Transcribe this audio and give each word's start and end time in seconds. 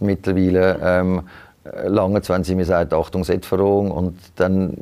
mittlerweile 0.00 0.78
ähm, 0.82 1.22
lange, 1.86 2.20
wenn 2.28 2.44
sie 2.44 2.54
mir 2.54 2.64
sagt, 2.64 2.92
Achtung, 2.92 3.24
Setverrohung 3.24 3.90
und 3.90 4.16
dann 4.36 4.78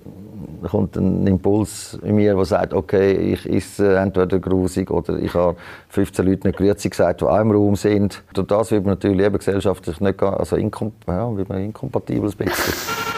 kommt 0.68 0.96
ein 0.96 1.26
Impuls 1.26 1.98
in 2.02 2.16
mir, 2.16 2.34
der 2.34 2.44
sagt, 2.44 2.74
okay, 2.74 3.12
ich 3.12 3.48
esse 3.48 3.96
entweder 3.98 4.38
grusig 4.38 4.90
oder 4.90 5.18
ich 5.18 5.34
habe 5.34 5.56
15 5.88 6.26
Leute 6.26 6.46
nicht 6.48 6.58
grüezi 6.58 6.88
gesagt, 6.88 7.20
die 7.20 7.24
auch 7.24 7.40
im 7.40 7.50
Raum 7.50 7.76
sind. 7.76 8.22
Durch 8.34 8.46
das 8.46 8.70
wird 8.70 8.84
man 8.84 8.94
natürlich 8.94 9.24
eben 9.24 9.38
gesellschaftlich 9.38 10.00
nicht, 10.00 10.22
also 10.22 10.56
inkom 10.56 10.92
ja, 11.06 11.36
wird 11.36 11.48
man 11.48 11.62
inkompatibel 11.62 12.30
ein 12.30 12.36
bisschen. 12.36 13.14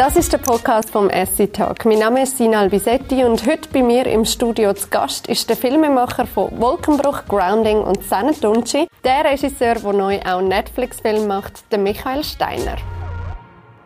Das 0.00 0.16
ist 0.16 0.32
der 0.32 0.38
Podcast 0.38 0.88
vom 0.88 1.10
Essay 1.10 1.46
Talk. 1.46 1.84
Mein 1.84 1.98
Name 1.98 2.22
ist 2.22 2.38
Sina 2.38 2.60
Albisetti 2.60 3.22
und 3.22 3.46
heute 3.46 3.68
bei 3.68 3.82
mir 3.82 4.06
im 4.06 4.24
Studio 4.24 4.72
zu 4.72 4.88
Gast 4.88 5.26
ist 5.26 5.50
der 5.50 5.58
Filmemacher 5.58 6.26
von 6.26 6.58
Wolkenbruch, 6.58 7.26
Grounding 7.28 7.82
und 7.82 8.02
Senetunci, 8.02 8.88
der 9.04 9.26
Regisseur, 9.26 9.74
der 9.74 9.92
neu 9.92 10.18
auch 10.22 10.40
Netflix-Film 10.40 11.26
macht, 11.26 11.70
der 11.70 11.80
Michael 11.80 12.24
Steiner. 12.24 12.76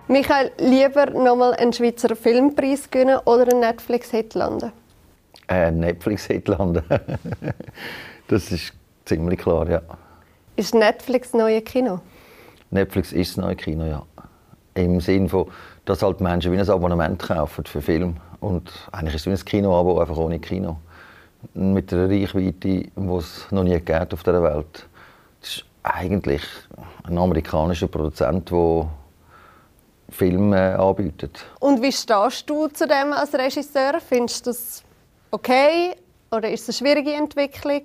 Michael, 0.07 0.53
lieber 0.59 1.07
nochmal 1.11 1.55
einen 1.55 1.73
Schweizer 1.73 2.15
Filmpreis 2.15 2.89
gewinnen 2.89 3.19
oder 3.25 3.51
einen 3.51 3.59
Netflix-Hit 3.59 4.35
landen? 4.35 4.71
Äh, 5.49 5.73
Netflix-Hit 5.73 6.47
landen. 6.47 6.85
das 8.29 8.53
ist 8.53 8.73
ziemlich 9.05 9.41
klar, 9.41 9.69
ja. 9.69 9.83
Ist 10.55 10.77
Netflix 10.77 11.33
das 11.33 11.41
neue 11.41 11.61
Kino? 11.61 11.99
Netflix 12.71 13.11
ist 13.11 13.37
das 13.37 13.45
neue 13.45 13.57
Kino, 13.57 13.85
ja. 13.85 14.07
Im 14.77 15.01
Sinne 15.01 15.29
von 15.29 15.49
dass 15.85 16.03
halt 16.03 16.21
Menschen 16.21 16.53
wie 16.53 16.59
ein 16.59 16.69
Abonnement 16.69 17.21
kaufen 17.21 17.65
für 17.65 17.83
Film. 17.83 18.17
Und 18.41 18.71
eigentlich 18.93 19.15
ist 19.17 19.27
es 19.27 19.27
wie 19.27 19.31
ein 19.31 19.45
Kinoabo, 19.45 20.01
einfach 20.01 20.17
ohne 20.17 20.39
Kino. 20.39 20.77
Mit 21.53 21.93
einer 21.93 22.09
Reichweite, 22.09 22.53
die 22.53 22.91
es 22.97 23.47
noch 23.51 23.65
nie 23.65 23.79
gibt 23.79 24.15
auf 24.15 24.23
dieser 24.23 24.43
Welt. 24.43 24.87
Das 25.41 25.51
ist 25.51 25.65
eigentlich 25.83 26.43
ein 27.05 27.19
amerikanischer 27.19 27.87
Produzent, 27.87 28.51
der 28.51 28.89
Filme 30.09 30.79
anbietet. 30.79 31.45
Und 31.61 31.83
wie 31.83 31.93
stehst 31.93 32.49
du 32.49 32.69
zu 32.69 32.87
dem 32.87 33.13
als 33.13 33.35
Regisseur? 33.35 34.01
Findest 34.01 34.47
du 34.47 34.51
das 34.51 34.83
okay 35.31 35.95
oder 36.31 36.51
ist 36.51 36.69
es 36.69 36.81
eine 36.81 36.91
schwierige 36.91 37.13
Entwicklung? 37.13 37.83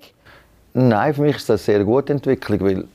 Nein, 0.72 1.14
für 1.14 1.22
mich 1.22 1.36
ist 1.36 1.48
das 1.48 1.68
eine 1.68 1.78
sehr 1.78 1.84
gute 1.84 2.12
Entwicklung, 2.12 2.60
weil 2.60 2.88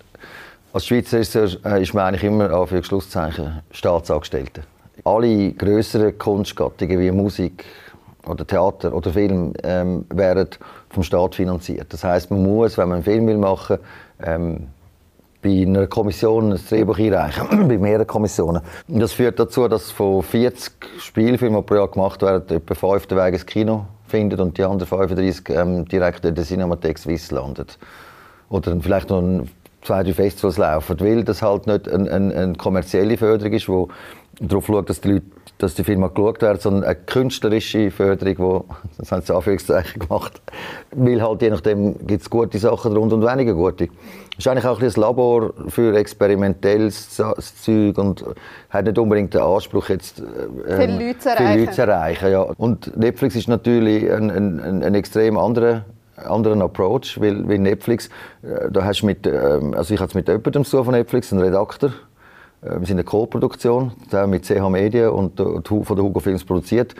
als 0.73 0.85
Schweizer 0.87 1.17
Regisseur 1.17 1.77
ist 1.77 1.93
man 1.93 2.05
eigentlich 2.05 2.23
immer, 2.23 2.65
für 2.65 2.83
Schlusszeichen, 2.83 3.61
Staatsangestellter 3.71 4.63
alle 5.03 5.51
größeren 5.51 6.17
Kunstgattungen 6.17 6.99
wie 6.99 7.11
Musik 7.11 7.65
oder 8.27 8.45
Theater 8.45 8.93
oder 8.93 9.11
Film 9.11 9.53
ähm, 9.63 10.05
werden 10.09 10.47
vom 10.89 11.03
Staat 11.03 11.35
finanziert. 11.35 11.93
Das 11.93 12.03
heißt, 12.03 12.31
man 12.31 12.43
muss, 12.43 12.77
wenn 12.77 12.89
man 12.89 12.95
einen 12.95 13.03
Film 13.03 13.27
will 13.27 13.37
machen, 13.37 13.77
ähm, 14.23 14.67
bei 15.45 15.61
einer 15.61 15.85
Kommission 15.85 16.53
ein 16.53 16.59
Drehbuch 16.69 16.97
einreichen, 16.97 17.67
bei 17.67 17.77
mehreren 17.77 18.07
Kommissionen. 18.07 18.61
Das 18.87 19.13
führt 19.13 19.39
dazu, 19.39 19.67
dass 19.67 19.91
von 19.91 20.23
40 20.23 20.73
Spielfilmen, 20.99 21.63
pro 21.63 21.75
Jahr 21.75 21.87
gemacht 21.87 22.21
werden, 22.23 22.57
etwa 22.57 22.73
5 22.73 23.05
den 23.05 23.17
Weg 23.19 23.33
ins 23.33 23.45
Kino 23.45 23.85
findet 24.07 24.39
und 24.39 24.57
die 24.57 24.63
anderen 24.63 24.87
35 24.87 25.49
ähm, 25.49 25.85
direkt 25.85 26.25
in 26.25 26.33
der 26.33 26.45
Cinemathek 26.45 26.97
Suisse 26.97 27.33
landet. 27.33 27.77
Oder 28.49 28.75
vielleicht 28.81 29.09
noch 29.09 29.21
ein, 29.21 29.49
zwei, 29.83 30.01
drei 30.03 30.13
Festivals 30.13 30.57
laufen, 30.57 30.99
weil 30.99 31.23
das 31.23 31.43
halt 31.43 31.67
nicht 31.67 31.87
eine, 31.89 32.11
eine, 32.11 32.35
eine 32.35 32.53
kommerzielle 32.55 33.17
Förderung 33.17 33.53
ist, 33.53 33.69
wo 33.69 33.89
darauf 34.39 34.65
schaut, 34.65 34.89
dass 34.89 35.01
die 35.01 35.13
Leute 35.13 35.25
dass 35.57 35.73
die 35.73 35.83
Firma 35.83 36.07
geschaut 36.07 36.41
wird, 36.41 36.61
sondern 36.61 36.83
eine 36.83 36.95
künstlerische 36.95 37.89
Förderung, 37.89 38.35
wo, 38.39 38.65
das 38.97 39.11
haben 39.11 39.21
sie 39.21 39.33
Anführungszeichen 39.33 39.99
gemacht, 39.99 40.41
weil 40.91 41.21
halt 41.21 41.41
je 41.41 41.49
nachdem 41.49 42.05
gibt 42.05 42.21
es 42.21 42.29
gute 42.29 42.57
Sachen 42.57 42.93
darunter 42.93 43.15
und 43.15 43.23
weniger 43.23 43.53
gute. 43.53 43.85
Es 44.37 44.39
ist 44.39 44.47
eigentlich 44.49 44.65
auch 44.65 44.81
ein, 44.81 44.85
ein 44.85 44.93
Labor 44.95 45.53
für 45.69 45.95
experimentelles 45.95 47.15
Zeug 47.15 47.97
und 47.97 48.25
hat 48.69 48.85
nicht 48.85 48.97
unbedingt 48.97 49.33
den 49.33 49.41
Anspruch, 49.41 49.87
jetzt 49.87 50.19
ähm, 50.19 50.81
viele 50.81 51.07
Leute 51.07 51.19
zu 51.19 51.29
erreichen. 51.29 51.59
Leute 51.59 51.71
zu 51.71 51.81
erreichen 51.81 52.31
ja. 52.31 52.41
Und 52.41 52.97
Netflix 52.97 53.35
ist 53.37 53.47
natürlich 53.47 54.11
ein, 54.11 54.29
ein, 54.29 54.83
ein 54.83 54.95
extrem 54.95 55.37
anderer 55.37 55.85
anderen 56.17 56.61
Approach, 56.61 57.19
weil, 57.19 57.47
weil 57.47 57.59
Netflix, 57.59 58.07
äh, 58.41 58.71
da 58.71 58.85
hast 58.85 59.03
mit, 59.03 59.27
ähm, 59.27 59.73
also 59.73 59.93
ich 59.93 59.99
hatte 59.99 60.17
mit 60.17 60.29
jemandem 60.29 60.63
so 60.63 60.81
von 60.81 60.93
Netflix, 60.93 61.33
einen 61.33 61.41
Redakteur, 61.41 61.91
wir 62.61 62.87
sind 62.87 62.97
eine 62.97 63.03
Co-Produktion, 63.03 63.91
mit 64.27 64.45
CH 64.45 64.69
Media 64.69 65.09
und 65.09 65.37
von 65.39 65.95
der 65.95 66.03
Hugo 66.03 66.19
Films 66.19 66.43
produziert. 66.43 66.95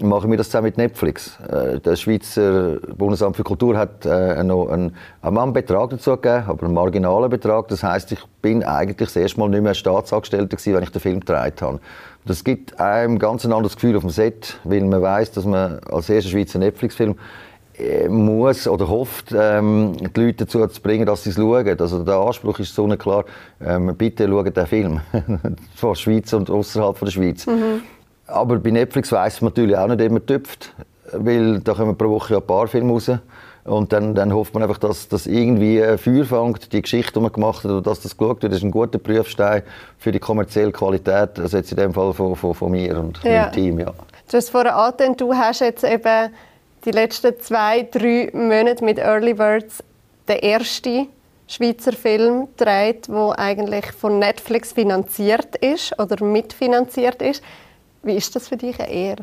Machen 0.00 0.30
wir 0.30 0.38
das 0.38 0.46
zusammen 0.48 0.66
mit 0.66 0.78
Netflix. 0.78 1.38
Äh, 1.40 1.78
das 1.78 2.00
Schweizer 2.00 2.78
Bundesamt 2.96 3.36
für 3.36 3.44
Kultur 3.44 3.76
hat 3.76 4.06
äh, 4.06 4.42
noch 4.42 4.68
einen, 4.68 4.96
einen 5.20 5.52
Betrag 5.52 5.90
dazu 5.90 6.12
gegeben, 6.12 6.44
aber 6.46 6.64
einen 6.64 6.74
marginalen 6.74 7.28
Betrag. 7.28 7.68
Das 7.68 7.82
heißt, 7.82 8.10
ich 8.12 8.20
bin 8.40 8.64
eigentlich 8.64 9.08
das 9.08 9.16
erste 9.16 9.38
Mal 9.40 9.50
nicht 9.50 9.62
mehr 9.62 9.74
Staatsangestellter 9.74 10.56
gewesen, 10.56 10.74
wenn 10.74 10.82
ich 10.82 10.90
den 10.90 11.00
Film 11.00 11.20
gedreht 11.20 11.60
habe. 11.60 11.80
Das 12.24 12.44
gibt 12.44 12.80
einem 12.80 13.18
ganz 13.18 13.44
ein 13.44 13.52
anderes 13.52 13.74
Gefühl 13.74 13.96
auf 13.96 14.02
dem 14.02 14.10
Set, 14.10 14.58
weil 14.64 14.80
man 14.84 15.02
weiß, 15.02 15.32
dass 15.32 15.44
man 15.44 15.80
als 15.80 16.08
erster 16.08 16.30
Schweizer 16.30 16.58
Netflix-Film 16.58 17.12
äh, 17.12 17.14
muss 18.08 18.68
oder 18.68 18.88
hofft, 18.88 19.34
ähm, 19.36 19.96
die 19.96 20.20
Leute 20.20 20.44
dazu 20.44 20.64
zu 20.66 20.80
bringen, 20.80 21.06
dass 21.06 21.24
sie 21.24 21.30
es 21.30 21.36
schauen. 21.36 21.80
Also 21.80 22.04
der 22.04 22.14
Anspruch 22.14 22.58
ist 22.60 22.74
so 22.74 22.86
klar, 22.88 23.24
ähm, 23.64 23.94
bitte 23.96 24.28
schaut 24.28 24.56
den 24.56 24.66
Film 24.66 25.00
von 25.74 25.90
der 25.90 25.94
Schweiz 25.96 26.32
und 26.32 26.50
außerhalb 26.50 26.98
der 27.00 27.10
Schweiz. 27.10 27.46
Mhm. 27.46 27.82
Aber 28.26 28.58
bei 28.58 28.70
Netflix 28.70 29.12
weiß 29.12 29.42
man 29.42 29.50
natürlich 29.50 29.76
auch 29.76 29.88
nicht 29.88 30.00
immer 30.00 30.24
tüpft, 30.24 30.72
weil 31.12 31.60
da 31.60 31.74
kommen 31.74 31.96
pro 31.96 32.10
Woche 32.10 32.36
ein 32.36 32.42
paar 32.42 32.68
Filme 32.68 32.92
raus. 32.92 33.10
Und 33.64 33.94
dann, 33.94 34.14
dann 34.14 34.32
hofft 34.32 34.52
man 34.52 34.62
einfach, 34.62 34.78
dass 34.78 35.08
das 35.08 35.26
irgendwie 35.26 35.80
Feuer 35.96 36.24
fängt, 36.26 36.72
die 36.72 36.82
Geschichte, 36.82 37.14
die 37.14 37.20
man 37.20 37.32
gemacht 37.32 37.64
hat, 37.64 37.70
oder 37.70 37.80
dass 37.80 38.00
das 38.00 38.16
geschaut 38.16 38.42
wird. 38.42 38.52
Das 38.52 38.58
ist 38.58 38.64
ein 38.64 38.70
guter 38.70 38.98
Prüfstein 38.98 39.62
für 39.98 40.12
die 40.12 40.18
kommerzielle 40.18 40.70
Qualität, 40.70 41.38
also 41.38 41.56
jetzt 41.56 41.72
in 41.72 41.78
dem 41.78 41.94
Fall 41.94 42.12
von, 42.12 42.36
von, 42.36 42.52
von 42.52 42.70
mir 42.70 42.98
und 42.98 43.22
ja. 43.24 43.44
meinem 43.44 43.52
Team. 43.52 43.78
Ja. 43.80 43.94
Du 44.30 44.36
hast 44.36 44.50
vorhin 44.50 44.70
angetönt, 44.70 45.20
du 45.20 45.32
hast 45.32 45.60
jetzt 45.60 45.82
eben 45.82 46.30
die 46.84 46.90
letzten 46.90 47.38
zwei, 47.40 47.82
drei 47.90 48.30
Monate 48.32 48.84
mit 48.84 48.98
Early 48.98 49.34
Birds 49.34 49.82
der 50.28 50.42
erste 50.42 51.06
Schweizer 51.46 51.92
Film 51.92 52.48
dreht, 52.56 53.08
wo 53.08 53.34
eigentlich 53.36 53.92
von 53.92 54.18
Netflix 54.18 54.72
finanziert 54.72 55.56
ist 55.56 55.98
oder 55.98 56.24
mitfinanziert 56.24 57.20
ist. 57.20 57.42
Wie 58.02 58.14
ist 58.14 58.34
das 58.34 58.48
für 58.48 58.56
dich 58.56 58.78
eher? 58.78 59.16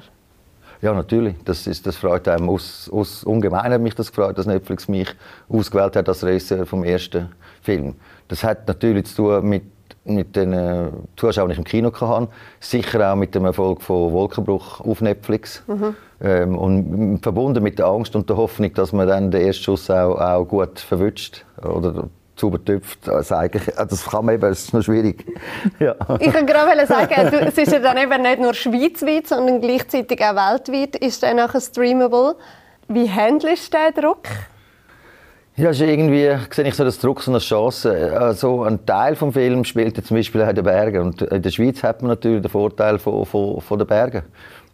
Ja, 0.81 0.94
natürlich. 0.94 1.35
Das, 1.45 1.67
ist, 1.67 1.85
das 1.85 1.95
freut 1.95 2.27
einem 2.27 2.50
aus, 2.50 2.89
aus 2.91 3.23
ungemein 3.23 3.71
hat 3.71 3.81
mich 3.81 3.94
das 3.94 4.11
gefreut, 4.11 4.38
dass 4.38 4.47
Netflix 4.47 4.88
mich 4.88 5.09
ausgewählt 5.47 5.95
hat 5.95 6.09
als 6.09 6.23
Regisseur 6.23 6.66
vom 6.66 6.83
ersten 6.83 7.29
Film. 7.61 7.95
Das 8.27 8.44
hat 8.44 8.67
natürlich 8.67 9.05
zu 9.05 9.16
tun 9.16 9.50
mit 9.50 9.63
mit 10.03 10.35
den 10.35 10.53
äh, 10.53 10.89
Zuschauern, 11.16 11.50
die 11.50 11.53
ich 11.53 11.59
im 11.59 11.63
Kino 11.63 11.91
hatte. 11.94 12.28
Sicher 12.59 13.12
auch 13.12 13.16
mit 13.16 13.35
dem 13.35 13.45
Erfolg 13.45 13.81
von 13.81 14.12
Wolkenbruch 14.12 14.81
auf 14.81 15.01
Netflix. 15.01 15.63
Mhm. 15.67 15.95
Ähm, 16.22 16.57
und 16.57 17.19
verbunden 17.22 17.63
mit 17.63 17.79
der 17.79 17.88
Angst 17.88 18.16
und 18.16 18.29
der 18.29 18.38
Hoffnung, 18.38 18.73
dass 18.73 18.94
man 18.94 19.07
dann 19.07 19.31
den 19.31 19.41
ersten 19.41 19.63
Schuss 19.63 19.89
auch, 19.89 20.19
auch 20.19 20.45
gut 20.45 20.79
verwünscht 20.79 21.45
oder 21.62 22.07
zu 22.35 22.47
übertüpft. 22.47 23.07
Also 23.07 23.35
eigentlich, 23.35 23.67
äh, 23.67 23.85
das 23.88 24.06
kann 24.06 24.25
man 24.25 24.35
eben, 24.35 24.51
es 24.51 24.63
ist 24.66 24.73
noch 24.73 24.81
schwierig. 24.81 25.25
ja. 25.79 25.95
Ich 26.19 26.33
wollte 26.33 26.45
gerade 26.45 26.88
sagen, 26.88 27.13
es 27.47 27.57
ist 27.57 27.72
ja 27.72 27.79
dann 27.79 27.97
eben 27.97 28.22
nicht 28.22 28.39
nur 28.39 28.53
schweizweit, 28.53 29.28
sondern 29.28 29.62
gleichzeitig 29.62 30.23
auch 30.23 30.35
weltweit 30.35 30.95
ist 30.95 31.22
dann 31.23 31.38
nachher 31.38 31.62
streamable. 31.62 32.35
Wie 32.88 33.09
handelst 33.09 33.73
du 33.73 33.78
den 33.78 34.03
Druck? 34.03 34.23
Ja, 35.61 35.69
ist 35.69 35.79
irgendwie 35.79 36.27
sehe 36.49 36.67
ich 36.67 36.73
so 36.73 36.83
das 36.83 36.97
Druck 36.97 37.22
so 37.22 37.29
eine 37.29 37.38
Chance. 37.38 38.17
Also 38.19 38.63
ein 38.63 38.83
Teil 38.83 39.16
vom 39.16 39.31
Film 39.31 39.63
spielt 39.63 39.95
ja 39.95 40.03
zum 40.03 40.17
Beispiel 40.17 40.41
in 40.41 40.55
den 40.55 40.63
Bergen 40.63 41.01
und 41.03 41.22
in 41.22 41.39
der 41.39 41.51
Schweiz 41.51 41.83
hat 41.83 42.01
man 42.01 42.09
natürlich 42.09 42.41
den 42.41 42.49
Vorteil 42.49 42.97
von, 42.97 43.27
von, 43.27 43.61
von 43.61 43.77
den 43.77 43.88
Bergen. 43.88 44.23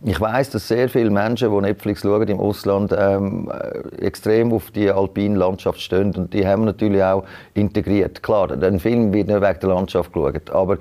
Ich 0.05 0.21
weiß, 0.21 0.51
dass 0.51 0.65
sehr 0.65 0.87
viele 0.87 1.09
Menschen, 1.09 1.51
die 1.51 1.61
Netflix 1.61 2.03
schauen 2.03 2.29
im 2.29 2.39
Ausland, 2.39 2.95
ähm, 2.97 3.51
extrem 3.99 4.53
auf 4.53 4.71
die 4.71 4.89
alpine 4.89 5.37
Landschaft 5.37 5.81
stehen 5.81 6.15
und 6.15 6.33
die 6.33 6.47
haben 6.47 6.61
wir 6.61 6.67
natürlich 6.67 7.03
auch 7.03 7.25
integriert. 7.53 8.23
Klar, 8.23 8.49
ein 8.49 8.79
Film 8.79 9.11
wird 9.11 9.27
nicht 9.27 9.41
wegen 9.41 9.59
der 9.59 9.69
Landschaft 9.69 10.13
geschaut, 10.13 10.49
aber 10.51 10.77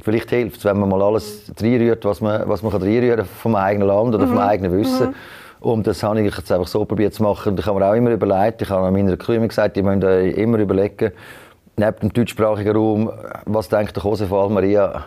vielleicht 0.00 0.30
hilft 0.30 0.60
es, 0.60 0.64
wenn 0.64 0.78
man 0.78 0.88
mal 0.88 1.02
alles 1.02 1.52
reinrührt, 1.60 2.06
was 2.06 2.22
man, 2.22 2.48
was 2.48 2.62
man 2.62 2.72
reinrühren 2.72 3.26
vom 3.26 3.54
eigenen 3.54 3.88
Land 3.88 4.14
oder 4.14 4.24
mhm. 4.24 4.30
vom 4.30 4.38
eigenen 4.38 4.72
Wissen. 4.72 5.08
Mhm. 5.08 5.14
Und 5.62 5.86
das 5.86 6.02
habe 6.02 6.20
ich 6.20 6.36
jetzt 6.36 6.50
einfach 6.50 6.66
so 6.66 6.84
probiert 6.84 7.14
zu 7.14 7.22
machen. 7.22 7.56
Ich 7.56 7.66
habe 7.66 7.78
mir 7.78 7.86
auch 7.86 7.94
immer 7.94 8.10
überlegt, 8.10 8.62
ich 8.62 8.70
habe 8.70 8.90
meiner 8.90 9.16
Crew 9.16 9.46
gesagt, 9.46 9.76
die 9.76 9.82
müssen 9.82 10.02
immer 10.02 10.58
überlegen, 10.58 11.12
neben 11.76 12.00
dem 12.00 12.12
deutschsprachigen 12.12 12.74
Raum, 12.74 13.10
was 13.46 13.68
denkt 13.68 13.94
der 13.94 14.02
Josef 14.02 14.30
Maria 14.30 15.04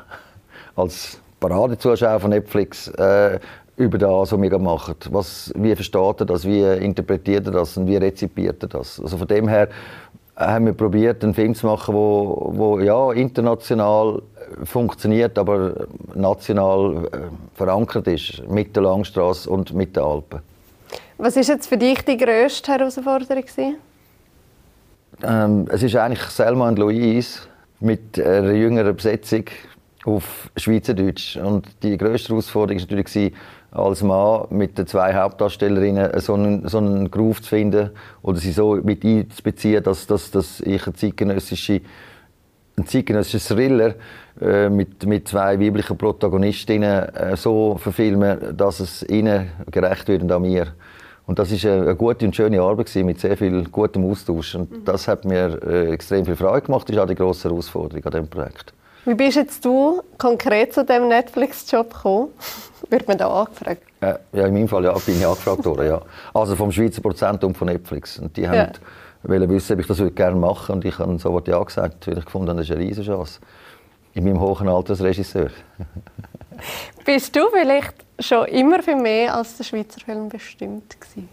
als 0.77 1.19
Paradezuschauer 1.41 2.21
von 2.21 2.29
Netflix 2.29 2.87
äh, 2.87 3.37
über 3.75 3.97
das, 3.97 4.31
was 4.31 4.41
wir 4.41 4.59
machen. 4.59 4.95
Was, 5.09 5.51
wie 5.57 5.75
versteht 5.75 6.21
er 6.21 6.25
das, 6.25 6.45
wie 6.45 6.63
interpretiert 6.63 7.47
er 7.47 7.51
das 7.51 7.75
und 7.75 7.87
wie 7.87 7.97
rezipiert 7.97 8.63
er 8.63 8.69
das? 8.69 9.01
Also 9.01 9.17
von 9.17 9.27
dem 9.27 9.49
her 9.49 9.67
haben 10.37 10.67
wir 10.67 10.73
probiert, 10.73 11.21
einen 11.23 11.33
Film 11.33 11.53
zu 11.53 11.65
machen, 11.65 11.93
wo, 11.93 12.51
wo 12.53 12.79
ja, 12.79 13.11
international 13.11 14.21
funktioniert, 14.63 15.37
aber 15.37 15.87
national 16.13 17.07
äh, 17.11 17.17
verankert 17.55 18.07
ist 18.07 18.47
mit 18.47 18.75
der 18.75 18.83
Langstrasse 18.83 19.49
und 19.49 19.73
mit 19.73 19.95
den 19.95 20.03
Alpen. 20.03 20.39
Was 21.17 21.37
ist 21.37 21.47
jetzt 21.47 21.67
für 21.67 21.77
dich 21.77 22.01
die 22.03 22.17
grösste 22.17 22.73
Herausforderung? 22.73 23.43
Ähm, 25.23 25.67
es 25.71 25.81
ist 25.81 25.95
eigentlich 25.95 26.21
Selma 26.23 26.67
und 26.67 26.79
Louise 26.79 27.39
mit 27.79 28.19
einer 28.19 28.51
jüngeren 28.51 28.95
Besetzung 28.95 29.45
auf 30.05 30.49
Schweizerdeutsch. 30.57 31.37
Und 31.37 31.67
die 31.83 31.97
grösste 31.97 32.29
Herausforderung 32.29 32.81
war 32.89 32.97
natürlich, 32.97 33.33
als 33.71 34.03
Mann 34.03 34.45
mit 34.51 34.77
den 34.77 34.87
zwei 34.87 35.13
Hauptdarstellerinnen 35.13 36.19
so 36.21 36.33
einen, 36.33 36.67
so 36.67 36.77
einen 36.77 37.11
Groove 37.11 37.41
zu 37.41 37.49
finden 37.49 37.89
oder 38.21 38.37
sie 38.37 38.51
so 38.51 38.75
mit 38.75 39.03
einzubeziehen, 39.03 39.83
dass, 39.83 40.07
dass, 40.07 40.31
dass 40.31 40.61
ich 40.61 40.85
eine 40.85 40.95
zeitgenössische 40.95 41.81
ein 42.77 42.85
zeitgenössischer 42.85 43.55
Thriller 43.55 43.95
äh, 44.41 44.69
mit, 44.69 45.05
mit 45.05 45.27
zwei 45.27 45.59
weiblichen 45.59 45.97
Protagonistinnen 45.97 47.15
äh, 47.15 47.37
so 47.37 47.77
verfilmen, 47.77 48.55
dass 48.57 48.79
es 48.79 49.03
ihnen 49.03 49.51
gerecht 49.71 50.07
wird 50.07 50.23
und 50.23 50.31
an 50.31 50.41
mir. 50.41 50.67
Und 51.25 51.39
das 51.39 51.51
ist 51.51 51.65
eine, 51.65 51.95
gute 51.95 52.25
und 52.25 52.35
schöne 52.35 52.61
Arbeit 52.61 52.87
gewesen, 52.87 53.05
mit 53.05 53.19
sehr 53.19 53.35
viel 53.35 53.63
gutem 53.65 54.05
Austausch. 54.05 54.55
Und 54.55 54.71
mhm. 54.71 54.85
das 54.85 55.07
hat 55.07 55.25
mir 55.25 55.59
äh, 55.65 55.91
extrem 55.91 56.25
viel 56.25 56.35
Freude 56.35 56.65
gemacht. 56.65 56.87
Das 56.87 56.95
ist 56.95 57.01
auch 57.01 57.07
die 57.07 57.15
grosse 57.15 57.49
Herausforderung 57.49 58.05
an 58.05 58.11
diesem 58.11 58.27
Projekt. 58.27 58.73
Wie 59.05 59.13
bist 59.13 59.37
jetzt 59.37 59.63
du 59.63 60.01
konkret 60.17 60.73
zu 60.73 60.83
diesem 60.83 61.07
Netflix-Job 61.07 61.93
gekommen? 61.93 62.29
Wird 62.89 63.07
man 63.07 63.17
da 63.17 63.29
angefragt? 63.29 63.81
Äh, 64.01 64.15
ja, 64.33 64.45
in 64.45 64.53
meinem 64.53 64.67
Fall 64.67 64.83
ja, 64.83 64.93
bin 64.93 65.17
ich 65.17 65.25
angefragt 65.25 65.65
worden, 65.65 65.87
ja. 65.87 66.01
Also 66.33 66.55
vom 66.55 66.71
Schweizer 66.71 67.01
Prozentum 67.01 67.55
von 67.55 67.67
Netflix. 67.67 68.19
Und 68.19 68.35
die 68.37 68.47
haben 68.47 68.71
ja. 69.25 69.29
wollen 69.29 69.49
wissen, 69.49 69.73
ob 69.73 69.79
ich 69.79 69.87
das 69.87 70.01
gerne 70.15 70.35
machen 70.35 70.75
Und 70.75 70.85
ich 70.85 70.97
habe 70.99 71.17
sofort 71.17 71.47
ja 71.47 71.61
gesagt, 71.61 72.07
weil 72.07 72.17
ich 72.17 72.25
gefunden 72.25 72.49
habe, 72.49 72.59
das 72.59 72.69
ist 72.69 72.75
eine 72.75 72.85
Riesenchance. 72.85 73.39
In 74.13 74.23
meinem 74.23 74.39
hohen 74.39 74.69
Alter 74.69 74.91
als 74.91 75.01
Regisseur. 75.01 75.49
Bist 77.05 77.35
du 77.35 77.41
vielleicht 77.51 77.93
schon 78.19 78.45
immer 78.45 78.81
für 78.81 78.95
mehr 78.95 79.35
als 79.35 79.57
der 79.57 79.65
Schweizer 79.65 79.99
Film 79.99 80.29
bestimmt 80.29 80.95
gewesen? 80.99 81.29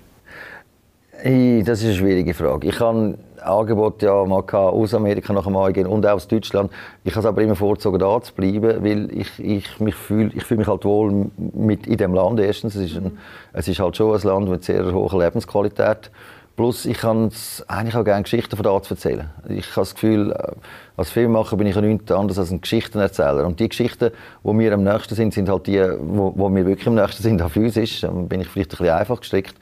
Das 1.64 1.78
ist 1.80 1.84
eine 1.84 1.94
schwierige 1.94 2.34
Frage. 2.34 2.68
Ich 2.68 2.80
habe 2.80 3.16
Angebot 3.44 4.02
ja 4.02 4.24
mal 4.24 4.42
aus 4.50 4.94
Amerika 4.94 5.32
nach 5.32 5.48
Mal 5.48 5.72
gehen 5.72 5.86
und 5.86 6.06
auch 6.06 6.14
aus 6.14 6.26
Deutschland. 6.26 6.70
Ich 7.04 7.12
habe 7.12 7.20
es 7.20 7.26
aber 7.26 7.42
immer 7.42 7.54
vorgezogen, 7.54 7.98
da 7.98 8.20
zu 8.20 8.32
bleiben, 8.34 8.84
weil 8.84 9.10
ich, 9.12 9.38
ich 9.38 9.78
mich 9.78 9.94
fühle, 9.94 10.30
ich 10.34 10.44
fühle 10.44 10.58
mich 10.58 10.68
halt 10.68 10.84
wohl 10.84 11.30
mit 11.36 11.86
in 11.86 11.96
dem 11.96 12.14
Land. 12.14 12.40
Erstens, 12.40 12.74
es 12.74 12.90
ist, 12.90 12.96
ein, 12.96 13.18
es 13.52 13.68
ist 13.68 13.78
halt 13.78 13.96
schon 13.96 14.14
ein 14.14 14.22
Land 14.22 14.48
mit 14.48 14.64
sehr 14.64 14.92
hoher 14.92 15.18
Lebensqualität. 15.18 16.10
Plus, 16.54 16.84
ich 16.84 16.98
kann 16.98 17.30
eigentlich 17.66 17.96
auch 17.96 18.04
gerne 18.04 18.22
Geschichten 18.24 18.56
von 18.56 18.62
da 18.62 18.82
zu 18.82 18.94
erzählen. 18.94 19.30
Ich 19.48 19.70
habe 19.70 19.80
das 19.80 19.94
Gefühl, 19.94 20.32
äh, 20.32 20.52
als 20.96 21.10
Filmemacher 21.10 21.56
bin 21.56 21.66
ich 21.66 21.74
ja 21.74 21.80
nichts 21.80 22.12
anderes 22.12 22.38
als 22.38 22.50
ein 22.50 22.60
Geschichtenerzähler. 22.60 23.46
Und 23.46 23.58
die 23.58 23.68
Geschichten, 23.68 24.10
die 24.44 24.52
mir 24.52 24.74
am 24.74 24.82
nächsten 24.82 25.14
sind, 25.14 25.32
sind 25.32 25.48
halt 25.48 25.66
die, 25.66 25.78
die, 25.78 26.48
mir 26.48 26.66
wirklich 26.66 26.86
am 26.86 26.94
nächsten 26.94 27.22
sind, 27.22 27.40
uns 27.40 27.76
ist. 27.76 28.02
Dann 28.02 28.28
bin 28.28 28.42
ich 28.42 28.48
vielleicht 28.48 28.72
ein 28.72 28.78
bisschen 28.78 28.94
einfach 28.94 29.20
gestrickt 29.20 29.56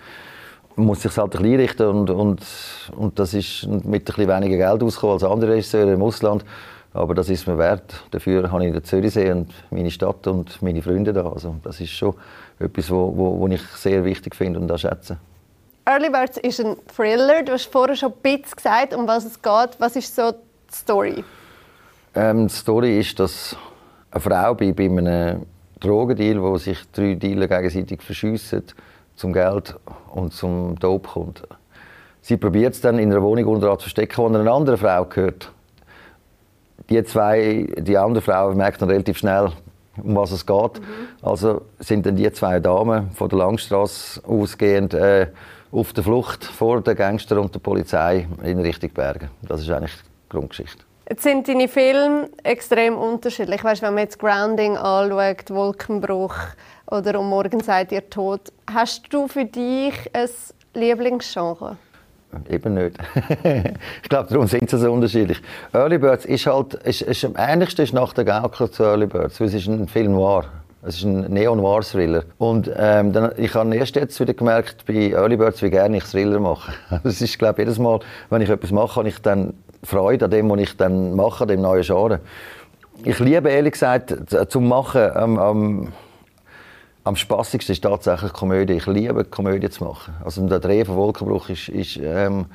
man 0.76 0.86
muss 0.86 1.02
sich 1.02 1.16
halt 1.16 1.36
ein 1.36 1.42
bisschen 1.42 1.52
einrichten 1.52 1.86
und, 1.86 2.10
und, 2.10 2.40
und 2.96 3.18
das 3.18 3.34
ist 3.34 3.66
mit 3.66 3.84
ein 3.84 3.90
bisschen 3.90 4.28
weniger 4.28 4.56
Geld 4.56 4.82
ausgekommen 4.82 5.14
als 5.14 5.24
andere 5.24 5.52
Regisseure 5.52 5.92
im 5.92 6.02
Ausland. 6.02 6.44
Aber 6.92 7.14
das 7.14 7.28
ist 7.28 7.46
mir 7.46 7.58
wert. 7.58 8.02
Dafür 8.10 8.50
habe 8.50 8.66
ich 8.66 8.72
den 8.72 8.82
Zürichsee 8.82 9.30
und 9.30 9.52
meine 9.70 9.90
Stadt 9.90 10.26
und 10.26 10.60
meine 10.62 10.82
Freunde 10.82 11.12
da. 11.12 11.30
Also 11.30 11.56
das 11.62 11.80
ist 11.80 11.90
schon 11.90 12.14
etwas, 12.58 12.90
wo 12.90 13.46
ich 13.48 13.62
sehr 13.76 14.04
wichtig 14.04 14.34
finde 14.34 14.58
und 14.58 14.72
auch 14.72 14.78
schätze. 14.78 15.18
Early 15.90 16.08
Birds 16.08 16.36
ist 16.36 16.60
ein 16.60 16.76
Thriller. 16.94 17.42
Du 17.42 17.50
hast 17.50 17.66
vorher 17.66 17.96
schon 17.96 18.12
ein 18.12 18.18
bisschen 18.22 18.54
gesagt, 18.54 18.94
um 18.94 19.08
was 19.08 19.24
es 19.24 19.42
geht. 19.42 19.70
Was 19.80 19.96
ist 19.96 20.14
so 20.14 20.30
die 20.30 20.72
Story? 20.72 21.24
Ähm, 22.14 22.46
die 22.46 22.54
Story 22.54 23.00
ist, 23.00 23.18
dass 23.18 23.56
eine 24.12 24.20
Frau 24.20 24.54
bei, 24.54 24.70
bei 24.70 24.84
einem 24.84 25.46
Drogendeal, 25.80 26.40
wo 26.40 26.56
sich 26.58 26.78
drei 26.92 27.14
Dealer 27.14 27.48
gegenseitig 27.48 28.02
verschiessen, 28.02 28.62
zum 29.16 29.32
Geld 29.32 29.74
und 30.14 30.32
zum 30.32 30.78
Dope 30.78 31.08
kommt. 31.08 31.42
Sie 32.20 32.36
probiert 32.36 32.74
es 32.74 32.80
dann 32.80 33.00
in 33.00 33.10
einer 33.10 33.22
Wohnung 33.22 33.46
unter 33.46 33.76
zu 33.76 33.82
verstecken, 33.82 34.18
wo 34.18 34.26
eine 34.28 34.48
andere 34.48 34.76
Frau 34.76 35.04
gehört. 35.06 35.50
Die 36.88 37.02
zwei, 37.02 37.66
die 37.76 37.98
andere 37.98 38.22
Frau 38.22 38.54
merkt 38.54 38.80
dann 38.80 38.90
relativ 38.90 39.18
schnell, 39.18 39.50
um 40.00 40.14
was 40.14 40.30
es 40.30 40.46
geht. 40.46 40.78
Mhm. 40.78 41.08
Also 41.20 41.62
sind 41.80 42.06
dann 42.06 42.14
die 42.14 42.30
zwei 42.30 42.60
Damen 42.60 43.10
von 43.10 43.28
der 43.28 43.40
Langstrasse 43.40 44.22
ausgehend 44.24 44.94
äh, 44.94 45.26
auf 45.72 45.92
der 45.92 46.04
Flucht 46.04 46.44
vor 46.44 46.80
den 46.80 46.96
Gangster 46.96 47.40
und 47.40 47.54
der 47.54 47.60
Polizei 47.60 48.26
in 48.42 48.60
Richtung 48.60 48.90
Berge. 48.90 49.30
Das 49.42 49.60
ist 49.60 49.70
eigentlich 49.70 49.92
die 49.92 50.28
Grundgeschichte. 50.28 50.84
Jetzt 51.08 51.24
sind 51.24 51.48
deine 51.48 51.66
Filme 51.66 52.28
extrem 52.44 52.96
unterschiedlich. 52.96 53.64
Weißt, 53.64 53.82
wenn 53.82 53.94
man 53.94 54.04
jetzt 54.04 54.18
Grounding 54.18 54.76
anschaut, 54.76 55.50
Wolkenbruch, 55.50 56.36
oder 56.86 57.18
«Um 57.18 57.28
morgen 57.28 57.60
seid 57.60 57.92
ihr 57.92 58.08
tot». 58.08 58.52
Hast 58.72 59.12
du 59.12 59.26
für 59.28 59.44
dich 59.44 59.94
ein 60.12 60.28
Lieblingsgenre? 60.74 61.76
Eben 62.48 62.74
nicht. 62.74 62.96
ich 64.02 64.08
glaube, 64.08 64.28
darum 64.28 64.46
sind 64.46 64.70
sie 64.70 64.78
so 64.78 64.92
unterschiedlich. 64.92 65.42
Early 65.72 65.98
Birds 65.98 66.24
ist 66.24 66.46
halt, 66.46 66.74
ist, 66.74 67.02
ist 67.02 67.24
am 67.24 67.34
ähnlichsten 67.36 67.84
ist 67.84 67.92
nach 67.92 68.12
der 68.12 68.24
Gaukler 68.24 68.70
zu 68.70 68.84
Early 68.84 69.06
Birds, 69.06 69.40
weil 69.40 69.48
es 69.48 69.54
ist 69.54 69.66
ein 69.66 69.88
Film 69.88 70.12
noir. 70.12 70.44
Es 70.82 70.96
ist 70.96 71.04
ein 71.04 71.20
Neo-Noir-Thriller. 71.32 72.24
Und 72.38 72.70
ähm, 72.74 73.12
dann, 73.12 73.32
ich 73.36 73.54
habe 73.54 73.74
erst 73.76 73.96
jetzt 73.96 74.18
wieder 74.18 74.32
gemerkt, 74.32 74.86
bei 74.86 75.10
Early 75.10 75.36
Birds, 75.36 75.62
wie 75.62 75.68
gerne 75.68 75.98
ich 75.98 76.04
Thriller 76.04 76.40
mache. 76.40 76.72
Es 77.04 77.20
ist, 77.20 77.38
glaube 77.38 77.60
jedes 77.60 77.78
Mal, 77.78 78.00
wenn 78.30 78.40
ich 78.40 78.48
etwas 78.48 78.70
mache, 78.70 78.96
habe 78.96 79.08
ich 79.08 79.20
dann 79.20 79.52
Freude 79.82 80.24
an 80.24 80.30
dem, 80.30 80.48
was 80.48 80.60
ich 80.60 80.76
dann 80.78 81.14
mache, 81.14 81.42
an 81.44 81.48
dem 81.48 81.60
neuen 81.60 81.82
Genre. 81.82 82.20
Ich 83.04 83.18
liebe, 83.18 83.50
ehrlich 83.50 83.72
gesagt, 83.72 84.14
zum 84.48 84.68
Machen 84.68 85.10
ähm, 85.14 85.38
ähm, 85.42 85.92
am 87.04 87.16
spaßigsten 87.16 87.74
ist 87.74 87.82
tatsächlich 87.82 88.32
Komödie. 88.32 88.74
Ich 88.74 88.86
liebe 88.86 89.24
Komödie 89.24 89.68
zu 89.68 89.84
machen. 89.84 90.14
Also 90.24 90.46
der 90.46 90.60
Dreh 90.60 90.84
von 90.84 90.96
Wolkenbruch 90.96 91.50
ist, 91.50 91.68
ist 91.68 91.98
ähm, 92.02 92.46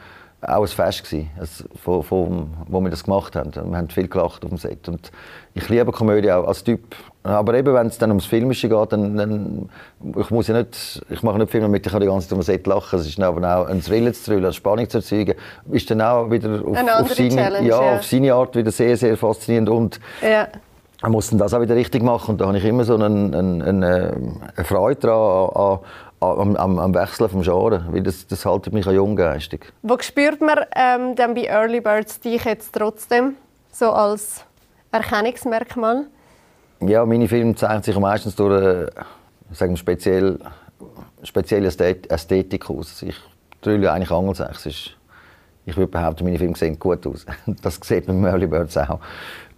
auch 0.41 0.61
ein 0.61 0.67
Fest 0.67 1.03
gewesen, 1.03 1.29
also 1.39 1.63
von, 1.81 2.03
von, 2.03 2.53
wo 2.67 2.79
wir 2.81 2.89
das 2.89 3.03
gemacht 3.03 3.35
haben. 3.35 3.53
Wir 3.53 3.77
haben 3.77 3.89
viel 3.89 4.07
gelacht 4.07 4.43
auf 4.43 4.49
dem 4.49 4.57
Set 4.57 4.87
und 4.87 5.11
ich 5.53 5.67
liebe 5.69 5.91
Komödie 5.91 6.31
auch 6.31 6.47
als 6.47 6.63
Typ. 6.63 6.95
Aber 7.23 7.55
eben, 7.55 7.73
wenn 7.73 7.87
es 7.87 7.97
dann 7.97 8.11
ums 8.11 8.25
Filmische 8.25 8.69
geht, 8.69 8.91
dann, 8.91 9.17
dann 9.17 9.69
ich 10.17 10.29
muss 10.29 10.47
ja 10.47 10.57
nicht, 10.59 11.01
ich 11.09 11.23
mache 11.23 11.39
nicht 11.39 11.49
Filme 11.49 11.67
mit, 11.67 11.85
ich 11.85 11.91
kann 11.91 12.01
die 12.01 12.07
ganze 12.07 12.27
Zeit 12.27 12.37
dem 12.37 12.43
Set 12.43 12.67
lachen. 12.67 12.99
Es 12.99 13.07
ist 13.07 13.17
dann 13.17 13.25
aber 13.25 13.57
auch 13.57 13.67
ein 13.67 13.81
Thrill 13.81 14.13
zu 14.13 14.31
thrillen, 14.31 14.53
Spannung 14.53 14.87
zu 14.87 14.97
erzeugen, 14.97 15.33
ist 15.71 15.89
dann 15.89 16.01
auch 16.01 16.29
wieder 16.29 16.61
auf, 16.63 16.77
auf 17.01 17.13
seine, 17.13 17.63
ja, 17.63 17.81
ja. 17.81 17.97
auf 17.97 18.05
seine 18.05 18.33
Art 18.33 18.55
wieder 18.55 18.71
sehr, 18.71 18.95
sehr 18.97 19.17
faszinierend 19.17 19.69
und 19.69 19.99
ja 20.21 20.47
wir 21.01 21.09
mussten 21.09 21.37
das 21.37 21.53
auch 21.53 21.61
wieder 21.61 21.75
richtig 21.75 22.03
machen. 22.03 22.31
Und 22.31 22.41
da 22.41 22.47
habe 22.47 22.57
ich 22.57 22.65
immer 22.65 22.83
so 22.83 22.95
einen, 22.95 23.33
eine, 23.33 23.63
eine 24.55 24.65
Freude 24.65 25.01
daran, 25.01 25.49
an, 25.49 25.79
am, 26.19 26.55
am 26.55 26.93
Wechseln 26.93 27.29
vom 27.29 27.41
Genre, 27.41 27.85
weil 27.89 28.03
das, 28.03 28.27
das 28.27 28.45
haltet 28.45 28.73
mich 28.73 28.87
auch 28.87 28.91
junggeistig. 28.91 29.71
Wo 29.81 29.97
spürt 29.99 30.41
man 30.41 30.59
ähm, 30.75 31.15
dann 31.15 31.33
bei 31.33 31.45
Early 31.45 31.81
Birds 31.81 32.19
dich 32.19 32.43
jetzt 32.45 32.73
trotzdem 32.73 33.35
so 33.71 33.91
als 33.91 34.43
Erkennungsmerkmal? 34.91 36.05
Ja, 36.81 37.05
meine 37.05 37.27
Filme 37.27 37.55
zeichnen 37.55 37.83
sich 37.83 37.97
meistens 37.99 38.35
durch 38.35 38.55
eine 38.55 38.89
sagen 39.51 39.77
speziell, 39.77 40.39
spezielle 41.23 41.67
Ästhetik 41.67 42.69
aus. 42.69 43.01
Ich 43.01 43.15
drülle 43.61 43.91
eigentlich 43.91 44.11
angelsächsisch. 44.11 44.97
Ich 45.65 45.75
würde 45.75 45.91
behaupten, 45.91 46.25
meine 46.25 46.37
Filme 46.37 46.55
sehen 46.55 46.77
gut 46.77 47.05
aus. 47.07 47.25
Das 47.61 47.79
sieht 47.83 48.07
man 48.07 48.21
bei 48.21 48.29
Early 48.29 48.47
Birds 48.47 48.77
auch. 48.77 48.99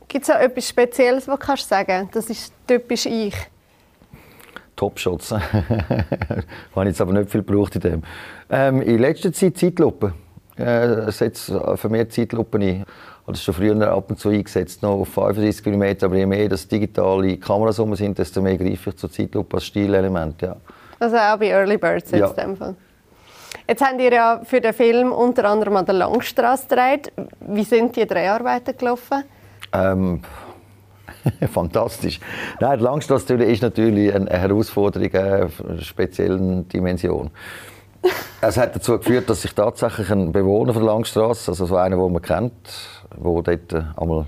Gibt 0.07 0.23
es 0.23 0.29
auch 0.29 0.39
etwas 0.39 0.69
Spezielles, 0.69 1.27
was 1.27 1.39
kannst 1.39 1.65
du 1.65 1.69
sagen 1.69 2.09
Das 2.13 2.29
ist 2.29 2.53
typisch 2.65 3.05
ich. 3.05 3.35
Top-Shots. 4.77 5.31
Habe 5.31 5.43
ich 6.77 6.85
jetzt 6.85 7.01
aber 7.01 7.11
nicht 7.11 7.29
viel 7.29 7.43
gebraucht 7.43 7.75
in 7.75 7.81
dem. 7.81 8.03
Ähm, 8.49 8.81
in 8.81 8.99
letzter 8.99 9.33
Zeit 9.33 9.57
Zeitlupe. 9.57 10.13
Äh, 10.55 11.11
setze 11.11 11.77
vermehrt 11.77 12.13
Zeitlupen 12.13 12.61
ein. 12.61 12.85
Ich 12.85 13.27
habe 13.27 13.37
schon 13.37 13.53
früher 13.53 13.91
ab 13.91 14.09
und 14.09 14.17
zu 14.17 14.29
eingesetzt, 14.29 14.81
noch 14.81 15.01
auf 15.01 15.09
35 15.09 15.65
mm, 15.65 16.05
aber 16.05 16.15
je 16.15 16.25
mehr 16.25 16.47
das 16.47 16.65
digitale 16.65 17.37
Kameras 17.37 17.77
rum 17.77 17.93
sind, 17.93 18.17
desto 18.17 18.41
mehr 18.41 18.57
greife 18.57 18.89
ich 18.89 18.95
zur 18.95 19.11
Zeitlupe 19.11 19.57
als 19.57 19.65
Stilelement. 19.65 20.41
Ja. 20.41 20.55
Also 20.97 21.17
auch 21.17 21.37
bei 21.37 21.49
Early 21.49 21.77
Birds 21.77 22.11
jetzt 22.11 22.37
ja. 22.37 22.43
in 22.43 22.51
dem 22.51 22.55
Fall. 22.55 22.75
Jetzt 23.67 23.83
habt 23.83 23.99
ihr 23.99 24.13
ja 24.13 24.41
für 24.45 24.61
den 24.61 24.73
Film 24.73 25.11
unter 25.11 25.43
anderem 25.45 25.75
an 25.75 25.85
der 25.85 25.95
Langstrasse 25.95 26.67
gedreht. 26.69 27.11
Wie 27.41 27.65
sind 27.65 27.97
die 27.97 28.07
Dreharbeiten 28.07 28.77
gelaufen? 28.77 29.23
Ähm, 29.73 30.21
fantastisch. 31.51 32.19
Nein, 32.59 32.79
die 32.79 32.83
Langstrasse 32.83 33.33
ist 33.35 33.61
natürlich 33.61 34.13
eine 34.13 34.29
Herausforderung 34.29 35.13
einer 35.13 35.49
speziellen 35.79 36.67
Dimension. 36.67 37.29
es 38.41 38.57
hat 38.57 38.75
dazu 38.75 38.97
geführt, 38.97 39.29
dass 39.29 39.41
sich 39.41 39.53
tatsächlich 39.53 40.09
ein 40.11 40.31
Bewohner 40.31 40.73
von 40.73 40.83
der 40.83 40.93
Langstrasse, 40.93 41.51
also 41.51 41.65
so 41.65 41.75
einer, 41.75 41.97
den 41.97 42.13
man 42.13 42.21
kennt, 42.21 42.53
der 43.11 43.57
dort 43.57 43.73
einmal 43.97 44.25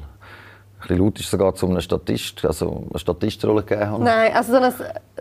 bisschen 0.80 0.98
laut 0.98 1.20
ist 1.20 1.30
sogar 1.30 1.54
zu 1.56 1.68
einem 1.68 1.82
Statist, 1.82 2.46
also 2.46 2.88
eine 2.90 3.00
Statistenrolle 3.00 3.64
gegeben 3.64 3.92
hat. 3.92 4.00
Nein, 4.00 4.32
also 4.34 4.54
so 4.54 4.60
ein, 4.60 4.74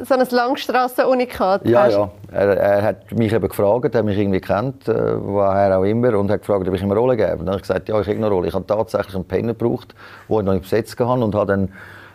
so 0.04 0.14
ein 0.14 0.26
Langstrassen-Unikat. 0.28 1.66
Ja, 1.66 1.88
ja. 1.88 2.10
Er, 2.32 2.56
er, 2.56 2.82
hat 2.82 3.12
mich 3.12 3.32
eben 3.32 3.48
gefragt, 3.48 3.94
er 3.94 4.02
mich 4.02 4.18
irgendwie 4.18 4.40
kennt, 4.40 4.88
äh, 4.88 4.94
woher 5.20 5.78
auch 5.78 5.84
immer, 5.84 6.18
und 6.18 6.30
hat 6.30 6.40
gefragt, 6.40 6.68
ob 6.68 6.74
ich 6.74 6.82
ihm 6.82 6.90
eine 6.90 7.00
Rolle 7.00 7.16
gebe. 7.16 7.32
Und 7.32 7.40
dann 7.40 7.48
habe 7.48 7.56
ich 7.56 7.62
gesagt, 7.62 7.88
ja, 7.88 8.00
ich 8.00 8.06
habe 8.06 8.16
eine 8.16 8.28
Rolle. 8.28 8.48
Ich 8.48 8.54
habe 8.54 8.66
tatsächlich 8.66 9.14
einen 9.14 9.24
Penner 9.24 9.54
gebraucht, 9.54 9.94
den 10.28 10.38
ich 10.38 10.44
noch 10.44 10.52
nicht 10.52 10.62
besetzt 10.62 10.98
habe 11.00 11.24
und 11.24 11.34
habe 11.34 11.46
dann, 11.46 11.72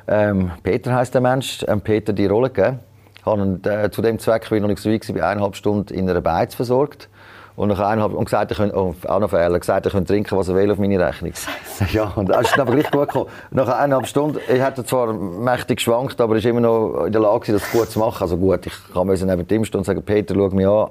ähm, 0.07 0.51
Peter 0.63 0.93
heißt 0.93 1.13
der 1.13 1.21
Mensch, 1.21 1.65
ähm, 1.67 1.81
Peter 1.81 2.13
die 2.13 2.25
Rolle 2.25 2.49
gegeben. 2.49 2.79
Habe 3.25 3.41
ihn, 3.41 3.63
äh, 3.63 3.89
zu 3.89 4.01
dem 4.01 4.19
Zweck, 4.19 4.49
weil 4.51 4.57
ich 4.57 4.61
noch 4.61 4.69
nicht 4.69 4.81
so 4.81 4.91
weit 4.91 5.07
war, 5.15 5.29
eineinhalb 5.29 5.55
Stunden 5.55 5.93
in 5.93 6.09
einer 6.09 6.21
Beiz 6.21 6.55
versorgt 6.55 7.09
Und 7.55 7.69
nach 7.69 7.79
eineinhalb, 7.79 8.13
und 8.13 8.25
gesagt, 8.25 8.51
er 8.51 8.57
könnte, 8.57 8.75
oh, 8.75 8.95
auch 9.07 9.19
noch 9.19 9.29
Fehler, 9.29 9.59
gesagt, 9.59 9.85
er 9.85 9.91
könnte 9.91 10.11
trinken, 10.11 10.35
was 10.37 10.47
er 10.47 10.55
will 10.55 10.71
auf 10.71 10.79
meine 10.79 10.99
Rechnung. 10.99 11.33
ja, 11.91 12.11
und 12.15 12.29
das 12.29 12.51
ist 12.51 12.59
aber 12.59 12.73
gleich 12.73 12.89
gut 12.89 13.07
gekommen. 13.07 13.29
Nach 13.51 13.67
eineinhalb 13.67 14.07
Stunden, 14.07 14.39
ich 14.51 14.61
hatte 14.61 14.83
zwar 14.83 15.13
mächtig 15.13 15.77
geschwankt, 15.77 16.19
aber 16.19 16.35
ich 16.35 16.43
war 16.45 16.51
immer 16.51 16.61
noch 16.61 17.05
in 17.05 17.11
der 17.11 17.21
Lage, 17.21 17.53
das 17.53 17.71
gut 17.71 17.91
zu 17.91 17.99
machen. 17.99 18.23
Also 18.23 18.37
gut, 18.37 18.65
ich 18.65 18.73
kann 18.93 19.07
neben 19.07 19.47
ihm 19.47 19.65
stehen 19.65 19.77
und 19.79 19.85
sagen, 19.85 20.01
Peter, 20.01 20.33
schau 20.33 20.49
mich 20.49 20.67
an 20.67 20.89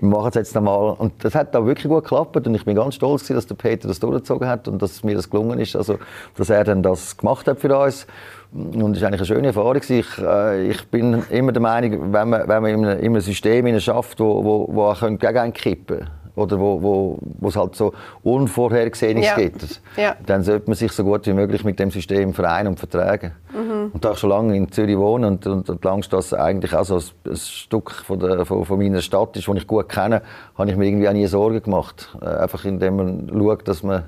wir 0.00 0.08
machen 0.08 0.28
es 0.28 0.34
jetzt 0.34 0.56
einmal. 0.56 0.94
Und 0.98 1.24
das 1.24 1.34
hat 1.34 1.54
auch 1.56 1.66
wirklich 1.66 1.88
gut 1.88 2.04
geklappt 2.04 2.36
und 2.36 2.54
ich 2.54 2.64
bin 2.64 2.74
ganz 2.74 2.96
stolz 2.96 3.26
dass 3.26 3.46
der 3.46 3.54
Peter 3.54 3.88
das 3.88 4.00
durchgezogen 4.00 4.48
hat 4.48 4.68
und 4.68 4.80
dass 4.82 5.02
mir 5.02 5.14
das 5.14 5.30
gelungen 5.30 5.58
ist, 5.58 5.76
also 5.76 5.98
dass 6.36 6.50
er 6.50 6.64
dann 6.64 6.82
das 6.82 7.16
gemacht 7.16 7.46
hat 7.46 7.60
für 7.60 7.76
uns. 7.76 8.06
Und 8.54 8.94
das 8.94 9.02
war 9.02 9.08
eigentlich 9.08 9.20
eine 9.20 9.26
schöne 9.26 9.46
Erfahrung. 9.48 9.80
Ich, 9.88 10.18
äh, 10.18 10.68
ich 10.68 10.86
bin 10.86 11.24
immer 11.30 11.50
der 11.50 11.60
Meinung, 11.60 12.12
wenn 12.12 12.28
man, 12.28 12.48
wenn 12.48 12.62
man 12.62 12.70
in, 12.70 12.84
einem, 12.84 12.98
in 13.00 13.06
einem 13.06 13.20
System 13.20 13.80
schafft, 13.80 14.20
wo, 14.20 14.44
wo, 14.44 14.68
wo 14.70 14.94
gegen 15.16 15.38
einen 15.38 15.52
kippen 15.52 15.98
kann, 15.98 16.10
oder 16.36 16.58
wo, 16.58 16.82
wo, 16.82 17.18
wo 17.22 17.48
es 17.48 17.56
halt 17.56 17.76
so 17.76 17.92
Unvorhergesehenes 18.22 19.26
ja. 19.26 19.36
gibt, 19.36 19.80
ja. 19.96 20.16
dann 20.26 20.42
sollte 20.42 20.68
man 20.68 20.74
sich 20.74 20.92
so 20.92 21.04
gut 21.04 21.26
wie 21.26 21.32
möglich 21.32 21.64
mit 21.64 21.78
dem 21.78 21.90
System 21.90 22.34
vereinen 22.34 22.68
und 22.68 22.78
vertragen. 22.78 23.32
Mhm. 23.52 23.90
Und 23.92 24.04
da 24.04 24.12
ich 24.12 24.18
schon 24.18 24.30
lange 24.30 24.56
in 24.56 24.70
Zürich 24.70 24.96
wohne 24.96 25.28
und, 25.28 25.46
und, 25.46 25.70
und 25.70 25.84
Langstrasse 25.84 26.40
eigentlich 26.40 26.74
auch 26.74 26.84
so 26.84 26.96
ein, 26.96 27.30
ein 27.30 27.36
Stück 27.36 27.92
von, 27.92 28.18
der, 28.18 28.44
von, 28.44 28.64
von, 28.64 28.78
meiner 28.78 29.00
Stadt 29.00 29.36
ist, 29.36 29.46
das 29.46 29.56
ich 29.56 29.66
gut 29.66 29.88
kenne, 29.88 30.22
habe 30.56 30.70
ich 30.70 30.76
mir 30.76 30.86
irgendwie 30.86 31.08
auch 31.08 31.12
nie 31.12 31.26
Sorgen 31.26 31.62
gemacht. 31.62 32.16
Äh, 32.20 32.26
einfach 32.26 32.64
indem 32.64 32.96
man 32.96 33.30
schaut, 33.32 33.68
dass 33.68 33.82
man 33.82 34.04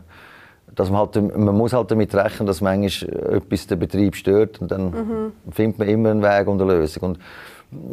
dass 0.76 0.90
man, 0.90 1.00
halt, 1.00 1.37
man 1.37 1.56
muss 1.56 1.73
halt 1.73 1.90
damit 1.90 2.14
rechnen, 2.14 2.47
dass 2.47 2.61
manchmal 2.61 3.35
etwas 3.35 3.66
den 3.66 3.78
Betrieb 3.78 4.14
stört 4.14 4.61
und 4.61 4.71
dann 4.71 4.90
mhm. 4.90 5.33
findet 5.50 5.78
man 5.78 5.88
immer 5.88 6.11
einen 6.11 6.23
Weg 6.23 6.47
und 6.47 6.61
eine 6.61 6.73
Lösung. 6.75 7.02
Und 7.02 7.18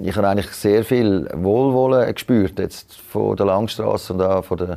ich 0.03 0.15
habe 0.15 0.27
eigentlich 0.27 0.51
sehr 0.51 0.83
viel 0.83 1.27
Wohlwollen 1.33 2.13
gespürt 2.13 2.59
jetzt 2.59 2.93
von 2.99 3.35
der 3.35 3.45
Langstrasse 3.47 4.13
und 4.13 4.21
auch 4.21 4.43
von 4.43 4.57
den, 4.57 4.75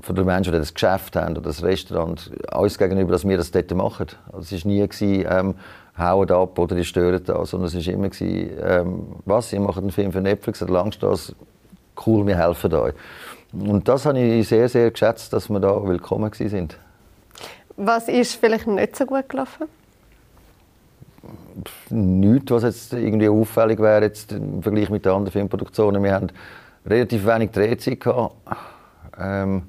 von 0.00 0.16
den 0.16 0.24
Menschen, 0.24 0.52
die 0.52 0.58
das 0.58 0.72
Geschäft 0.72 1.16
haben 1.16 1.32
oder 1.32 1.42
das 1.42 1.62
Restaurant, 1.62 2.32
uns 2.52 2.78
gegenüber, 2.78 3.12
dass 3.12 3.28
wir 3.28 3.36
das 3.36 3.50
dort 3.50 3.72
machen. 3.74 4.06
Also 4.32 4.56
es 4.56 4.64
war 4.64 4.72
nie, 4.72 4.88
gewesen, 4.88 5.26
ähm, 5.28 5.54
hauen 5.96 6.30
ab 6.30 6.58
oder 6.58 6.74
die 6.74 6.84
stören 6.84 7.22
da, 7.24 7.44
sondern 7.44 7.68
es 7.68 7.86
war 7.86 7.94
immer, 7.94 8.08
gewesen, 8.08 8.50
ähm, 8.62 9.06
was, 9.26 9.52
ihr 9.52 9.60
macht 9.60 9.78
einen 9.78 9.92
Film 9.92 10.12
für 10.12 10.20
Netflix 10.20 10.62
an 10.62 10.68
der 10.68 10.76
Langstrasse, 10.76 11.34
cool, 12.06 12.26
wir 12.26 12.36
helfen 12.36 12.72
euch. 12.74 12.94
Und 13.52 13.86
das 13.86 14.06
habe 14.06 14.18
ich 14.18 14.48
sehr, 14.48 14.68
sehr 14.68 14.90
geschätzt, 14.90 15.32
dass 15.32 15.48
wir 15.48 15.60
da 15.60 15.86
willkommen 15.86 16.32
sind. 16.32 16.76
Was 17.76 18.08
ist 18.08 18.34
vielleicht 18.34 18.66
nicht 18.66 18.96
so 18.96 19.06
gut 19.06 19.28
gelaufen? 19.28 19.66
nichts, 21.90 22.50
was 22.50 22.62
jetzt 22.62 22.92
irgendwie 22.92 23.28
auffällig 23.28 23.78
wäre 23.78 24.04
jetzt 24.04 24.32
im 24.32 24.62
Vergleich 24.62 24.90
mit 24.90 25.04
den 25.04 25.12
anderen 25.12 25.32
Filmproduktionen. 25.32 26.02
Wir 26.02 26.14
haben 26.14 26.28
relativ 26.86 27.26
wenig 27.26 27.50
Drehzeit 27.50 28.00
gehabt. 28.00 28.34
Ähm, 29.18 29.64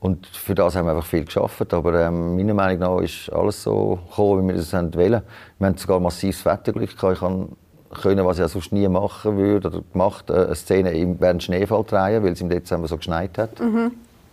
und 0.00 0.26
für 0.26 0.54
das 0.54 0.76
haben 0.76 0.86
wir 0.86 0.92
einfach 0.92 1.06
viel 1.06 1.24
geschafft. 1.24 1.72
Aber 1.72 1.94
ähm, 2.00 2.36
meiner 2.36 2.54
Meinung 2.54 2.78
nach 2.78 3.00
ist 3.00 3.32
alles 3.32 3.62
so 3.62 3.98
gekommen, 4.08 4.44
wie 4.44 4.54
wir 4.54 4.56
das 4.56 4.72
wollen. 4.72 5.22
Wir 5.58 5.66
haben 5.66 5.76
sogar 5.76 6.00
massives 6.00 6.44
Wetterglück 6.44 6.96
gehabt. 6.96 7.14
Ich 7.14 7.20
kann 7.20 7.48
können, 7.94 8.26
was 8.26 8.40
ich 8.40 8.48
sonst 8.48 8.72
nie 8.72 8.88
machen 8.88 9.36
würde 9.36 9.68
oder 9.68 9.82
gemacht, 9.92 10.28
äh, 10.28 10.46
eine 10.46 10.54
Szene 10.56 11.16
während 11.20 11.44
Schneefall 11.44 11.84
drehen, 11.84 12.24
weil 12.24 12.32
es 12.32 12.40
im 12.40 12.48
Dezember 12.48 12.88
so 12.88 12.96
geschneit 12.96 13.38
hat. 13.38 13.60
Mhm. 13.60 13.92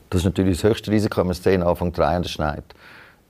Das 0.10 0.22
ist 0.22 0.26
natürlich 0.26 0.60
das 0.60 0.70
höchste 0.70 0.90
Risiko, 0.92 1.18
wenn 1.18 1.28
man 1.28 1.36
eine 1.36 1.36
Szene 1.36 1.66
anfängt 1.66 1.96
zu 1.96 2.02
drehen 2.02 2.18
und 2.18 2.26
es 2.26 2.32
schneit. 2.32 2.64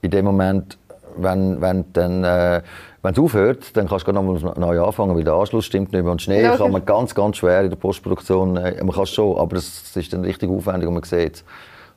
In 0.01 0.12
dem 0.12 0.25
Moment, 0.25 0.77
wenn, 1.17 1.62
wenn 1.62 1.86
dann 1.93 2.24
äh, 2.24 2.62
wenn 3.03 3.13
es 3.13 3.20
aufhört, 3.20 3.75
dann 3.75 3.88
kannst 3.88 4.08
du 4.08 4.12
nochmal 4.12 4.53
neu 4.58 4.84
anfangen, 4.84 5.15
weil 5.15 5.24
der 5.24 5.34
Anschluss 5.34 5.65
stimmt 5.65 5.91
nicht 5.91 6.03
mehr. 6.03 6.12
Und 6.12 6.22
Schnee 6.22 6.43
ja, 6.43 6.55
kann 6.55 6.72
man 6.72 6.86
ganz, 6.86 7.15
ganz 7.15 7.38
schwer 7.38 7.62
in 7.63 7.70
der 7.70 7.77
Postproduktion, 7.77 8.58
äh, 8.58 8.84
man 8.84 8.96
kann 8.96 9.05
schon, 9.08 9.38
aber 9.38 9.58
es 9.58 9.96
ist 9.96 10.13
dann 10.13 10.24
richtig 10.24 10.50
aufwendig 10.50 10.88
und 10.88 10.93
man 10.93 11.03
sieht. 11.03 11.43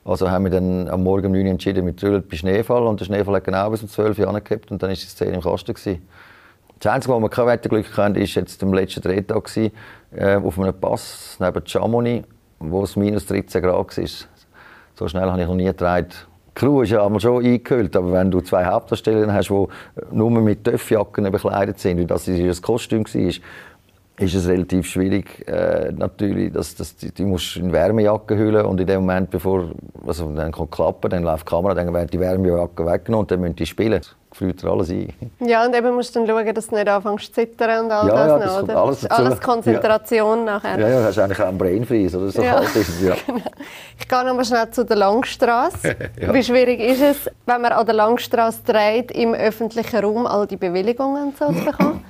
Also 0.03 0.29
haben 0.29 0.45
wir 0.45 0.51
dann 0.51 0.87
am 0.87 1.03
Morgen 1.03 1.27
um 1.27 1.31
9 1.31 1.45
Uhr 1.45 1.51
entschieden, 1.51 1.85
wir 1.85 1.93
drüllen 1.93 2.23
bei 2.27 2.37
Schneefall 2.37 2.83
und 2.83 2.99
der 2.99 3.05
Schneefall 3.05 3.35
hat 3.35 3.43
genau 3.43 3.69
bis 3.69 3.83
um 3.83 3.89
12 3.89 4.19
Uhr 4.19 4.27
angehabt 4.27 4.71
und 4.71 4.81
dann 4.81 4.91
ist 4.91 5.03
die 5.03 5.07
Szene 5.07 5.33
im 5.33 5.41
Kasten 5.41 5.73
gewesen. 5.73 6.07
Das 6.79 6.93
Einzige, 6.93 7.13
wo 7.13 7.19
wir 7.19 7.29
kein 7.29 7.47
Wetterglück 7.47 7.97
hatten, 7.97 8.15
war 8.15 8.21
jetzt 8.21 8.63
am 8.63 8.73
letzten 8.73 9.01
Drehtag 9.01 9.43
gewesen, 9.43 9.71
äh, 10.11 10.35
auf 10.35 10.59
einem 10.59 10.73
Pass 10.73 11.37
neben 11.39 11.65
Chamonix, 11.65 12.27
wo 12.59 12.83
es 12.83 12.95
minus 12.95 13.25
13 13.27 13.61
Grad 13.61 13.97
war. 13.97 14.05
So 14.95 15.07
schnell 15.07 15.29
habe 15.29 15.41
ich 15.41 15.47
noch 15.47 15.55
nie 15.55 15.65
getragen 15.65 16.09
Crew 16.55 16.81
ist 16.81 16.91
ja 16.91 17.19
schon 17.19 17.45
eingehüllt, 17.45 17.95
aber 17.97 18.13
wenn 18.13 18.31
du 18.31 18.39
zwei 18.39 18.65
Hauptdarsteller 18.65 19.31
hast, 19.33 19.49
die 19.49 19.67
nur 20.11 20.31
mit 20.31 20.63
Töffjacken 20.63 21.29
bekleidet 21.29 21.79
sind, 21.79 21.97
wie 21.97 22.05
das 22.05 22.27
ihr 22.27 22.53
Kostüm 22.61 23.03
war, 23.03 23.31
ist 24.17 24.33
es 24.33 24.47
relativ 24.47 24.87
schwierig, 24.87 25.45
äh, 25.47 25.91
natürlich, 25.91 26.53
dass, 26.53 26.75
dass 26.75 26.95
die, 26.95 27.11
die 27.11 27.25
musst 27.25 27.57
in 27.57 27.73
Wärmejacke 27.73 28.37
hüllen 28.37 28.65
und 28.65 28.79
in 28.79 28.87
dem 28.87 29.01
Moment, 29.01 29.29
bevor, 29.29 29.71
also 30.07 30.31
dann 30.33 30.53
kommt 30.53 30.71
klappen, 30.71 31.09
dann 31.09 31.23
läuft 31.23 31.45
die 31.45 31.49
Kamera, 31.49 31.73
dann 31.73 31.93
werden 31.93 32.09
die 32.09 32.19
Wärmejacke 32.19 32.85
weggenommen 32.85 33.23
und 33.23 33.31
dann 33.31 33.41
müssen 33.41 33.57
die 33.57 33.65
spielen. 33.65 34.01
Gefriert 34.37 34.65
alles 34.65 34.89
ein. 34.89 35.13
Ja, 35.39 35.65
und 35.65 35.73
eben 35.73 35.95
musst 35.95 36.13
du 36.13 36.19
dann 36.19 36.27
schauen, 36.27 36.53
dass 36.53 36.67
du 36.67 36.75
nicht 36.75 36.89
anfängst 36.89 37.27
zu 37.27 37.31
zittern 37.31 37.85
und 37.85 37.91
all 37.91 38.07
ja, 38.09 38.13
das, 38.15 38.27
ja, 38.27 38.37
das 38.37 38.55
noch, 38.55 38.63
oder? 38.63 38.77
Alles, 38.81 39.05
alles 39.05 39.39
Konzentration 39.39 40.39
ja. 40.39 40.43
nachher. 40.45 40.77
Ja, 40.77 40.89
ja, 40.89 41.03
hast 41.05 41.19
eigentlich 41.19 41.39
auch 41.39 41.47
einen 41.47 41.57
Brain 41.57 41.85
Freeze, 41.85 42.17
oder 42.17 42.29
so 42.31 42.41
ja. 42.41 42.59
ist 42.59 43.01
ja. 43.01 43.15
Genau. 43.25 43.39
Ich 43.97 44.07
gehe 44.09 44.25
noch 44.25 44.35
mal 44.35 44.43
schnell 44.43 44.69
zu 44.71 44.83
der 44.83 44.97
Langstrasse. 44.97 45.95
ja. 46.21 46.33
Wie 46.33 46.43
schwierig 46.43 46.81
ist 46.81 47.01
es, 47.01 47.31
wenn 47.45 47.61
man 47.61 47.71
an 47.71 47.85
der 47.85 47.95
Langstrasse 47.95 48.59
dreht, 48.65 49.11
im 49.11 49.33
öffentlichen 49.33 50.03
Raum 50.03 50.27
all 50.27 50.45
die 50.45 50.57
Bewilligungen 50.57 51.33
so 51.39 51.53
zu 51.53 51.65
bekommen? 51.65 52.03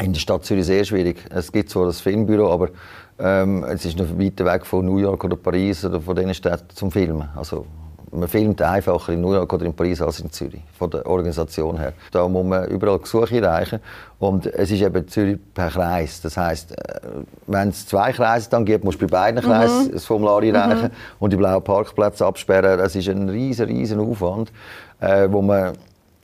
In 0.00 0.14
der 0.14 0.20
Stadt 0.20 0.46
Zürich 0.46 0.64
sehr 0.64 0.84
schwierig. 0.84 1.22
Es 1.28 1.52
gibt 1.52 1.68
zwar 1.68 1.84
das 1.84 2.00
Filmbüro, 2.00 2.50
aber 2.50 2.70
ähm, 3.18 3.62
es 3.64 3.84
ist 3.84 3.98
noch 3.98 4.18
weiter 4.18 4.46
weg 4.46 4.64
von 4.64 4.86
New 4.86 4.96
York 4.96 5.22
oder 5.22 5.36
Paris 5.36 5.84
oder 5.84 6.00
von 6.00 6.16
diesen 6.16 6.32
Städten 6.32 6.74
zum 6.74 6.90
Filmen. 6.90 7.28
Also, 7.36 7.66
man 8.12 8.28
filmt 8.28 8.60
einfacher 8.60 9.12
in 9.12 9.20
New 9.20 9.32
York 9.32 9.52
oder 9.52 9.64
in 9.64 9.74
Paris 9.74 10.00
als 10.02 10.20
in 10.20 10.30
Zürich, 10.30 10.60
von 10.78 10.90
der 10.90 11.06
Organisation 11.06 11.78
her. 11.78 11.92
Da 12.10 12.28
muss 12.28 12.44
man 12.44 12.68
überall 12.68 12.98
Gesuche 12.98 13.36
einreichen 13.36 13.80
und 14.18 14.46
es 14.46 14.70
ist 14.70 14.82
eben 14.82 15.08
Zürich 15.08 15.38
per 15.54 15.70
Kreis. 15.70 16.20
Das 16.20 16.36
heißt, 16.36 16.72
äh, 16.72 17.00
wenn 17.46 17.70
es 17.70 17.86
zwei 17.86 18.12
Kreise 18.12 18.50
dann 18.50 18.64
gibt, 18.64 18.84
musst 18.84 19.00
du 19.00 19.06
bei 19.06 19.32
beiden 19.32 19.42
Kreisen 19.42 19.88
mhm. 19.88 19.92
das 19.92 20.04
Formular 20.04 20.42
einreichen 20.42 20.84
mhm. 20.84 21.16
und 21.20 21.32
die 21.32 21.36
blauen 21.36 21.64
Parkplätze 21.64 22.26
absperren. 22.26 22.78
Das 22.78 22.94
ist 22.94 23.08
ein 23.08 23.28
riesen, 23.28 23.66
riesen 23.66 23.98
Aufwand, 23.98 24.52
äh, 25.00 25.28
wo 25.30 25.40
man 25.40 25.72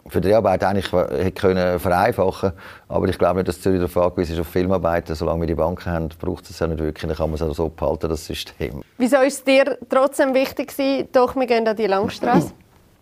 für 0.09 0.21
die 0.21 0.33
Arbeit 0.35 0.65
eigentlich 0.65 0.93
hätte 0.93 1.33
können 1.33 1.79
vereinfachen 1.79 2.53
Aber 2.89 3.09
ich 3.09 3.19
glaube 3.19 3.37
nicht, 3.37 3.49
dass 3.49 3.61
Zürich 3.61 3.81
darauf 3.81 3.97
angewiesen 3.97 4.35
ist 4.35 4.41
auf 4.41 4.49
Filmarbeiten. 4.49 5.15
Solange 5.15 5.41
wir 5.41 5.47
die 5.47 5.55
Banken 5.55 5.91
haben, 5.91 6.09
braucht 6.19 6.49
es 6.49 6.59
ja 6.59 6.67
nicht 6.67 6.81
wirklich. 6.81 7.07
Dann 7.07 7.17
kann 7.17 7.31
man 7.31 7.35
es 7.35 7.43
auch 7.43 7.55
so 7.55 7.69
behalten, 7.69 8.09
das 8.09 8.27
System. 8.27 8.83
Wieso 8.97 9.19
ist 9.19 9.35
es 9.35 9.45
dir 9.45 9.79
trotzdem 9.89 10.35
wichtig 10.35 10.69
gewesen, 10.69 11.09
doch, 11.13 11.37
wir 11.37 11.47
gehen 11.47 11.67
an 11.67 11.77
die 11.77 11.87
Langstrasse? 11.87 12.53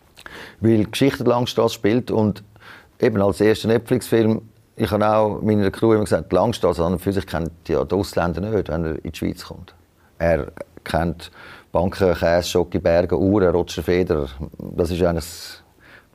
Weil 0.61 0.79
die 0.79 0.91
Geschichte 0.91 1.25
der 1.25 1.35
Langstrasse 1.35 1.75
spielt 1.75 2.11
und 2.11 2.43
eben 3.01 3.21
als 3.21 3.41
erster 3.41 3.69
Netflix-Film 3.69 4.43
ich 4.77 4.91
habe 4.91 5.09
auch 5.09 5.41
meiner 5.41 5.71
Crew 5.71 5.95
immer 5.95 6.05
gesagt, 6.05 6.33
Langstrasse 6.33 6.85
an 6.85 6.93
und 6.93 6.99
für 6.99 7.13
sich 7.13 7.27
kennt 7.27 7.51
ja 7.67 7.83
die 7.83 7.95
Ausländer 7.95 8.43
nicht, 8.43 8.69
wenn 8.69 8.85
er 8.85 9.05
in 9.05 9.11
die 9.11 9.17
Schweiz 9.17 9.45
kommt. 9.45 9.75
Er 10.19 10.53
kennt 10.85 11.31
Banken, 11.73 12.15
Käse, 12.15 12.49
Schocke, 12.49 12.79
Berge, 12.79 13.19
Uhren, 13.19 13.55
Roger 13.55 13.83
Federer. 13.83 14.29
Das 14.59 14.91
ist 14.91 15.03
eigentlich 15.03 15.25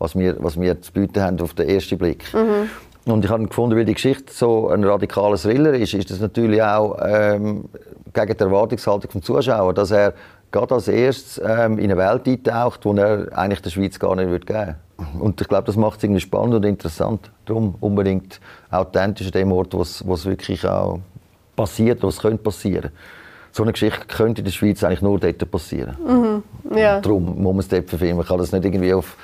was 0.01 0.17
wir, 0.17 0.35
was 0.39 0.59
wir 0.59 0.81
zu 0.81 0.91
bieten 0.91 1.21
haben 1.21 1.39
auf 1.41 1.53
den 1.53 1.69
ersten 1.69 1.97
Blick. 1.97 2.25
Mhm. 2.33 2.69
Und 3.11 3.25
ich 3.25 3.31
habe 3.31 3.47
gefunden, 3.47 3.75
weil 3.75 3.85
die 3.85 3.93
Geschichte 3.93 4.33
so 4.33 4.69
ein 4.69 4.83
radikaler 4.83 5.37
Thriller 5.37 5.73
ist, 5.73 5.93
ist 5.93 6.11
das 6.11 6.19
natürlich 6.19 6.61
auch 6.61 6.97
ähm, 7.03 7.65
gegen 8.13 8.37
die 8.37 8.43
Erwartungshaltung 8.43 9.11
des 9.11 9.23
Zuschauers, 9.23 9.75
dass 9.75 9.91
er 9.91 10.13
gerade 10.51 10.75
als 10.75 10.87
erstes 10.87 11.41
ähm, 11.43 11.79
in 11.79 11.91
eine 11.91 11.97
Welt 11.97 12.27
eintaucht, 12.27 12.83
die 12.83 12.97
er 12.97 13.27
eigentlich 13.35 13.61
der 13.61 13.69
Schweiz 13.69 13.97
gar 13.97 14.15
nicht 14.15 14.29
würde 14.29 14.45
geben 14.45 14.75
würde. 14.97 15.19
Und 15.19 15.41
ich 15.41 15.47
glaube, 15.47 15.63
das 15.65 15.77
macht 15.77 15.97
es 15.97 16.03
irgendwie 16.03 16.21
spannend 16.21 16.53
und 16.53 16.65
interessant. 16.65 17.31
Darum 17.45 17.75
unbedingt 17.79 18.39
authentisch 18.69 19.27
an 19.27 19.33
dem 19.33 19.51
Ort, 19.51 19.73
wo 19.73 19.81
es 19.81 20.25
wirklich 20.25 20.67
auch 20.67 20.99
passiert, 21.55 22.03
was 22.03 22.19
könnte 22.19 22.37
passieren. 22.37 22.91
So 23.51 23.63
eine 23.63 23.71
Geschichte 23.71 24.05
könnte 24.07 24.41
in 24.41 24.45
der 24.45 24.51
Schweiz 24.51 24.83
eigentlich 24.83 25.01
nur 25.01 25.19
dort 25.19 25.51
passieren. 25.51 25.97
Mhm. 26.05 26.77
Ja. 26.77 27.01
Darum 27.01 27.41
muss 27.41 27.53
man 27.53 27.59
es 27.59 27.67
dort 27.67 27.89
verfilmen. 27.89 28.17
Man 28.17 28.25
kann 28.25 28.37
das 28.37 28.51
nicht 28.51 28.63
irgendwie 28.63 28.93
auf 28.93 29.17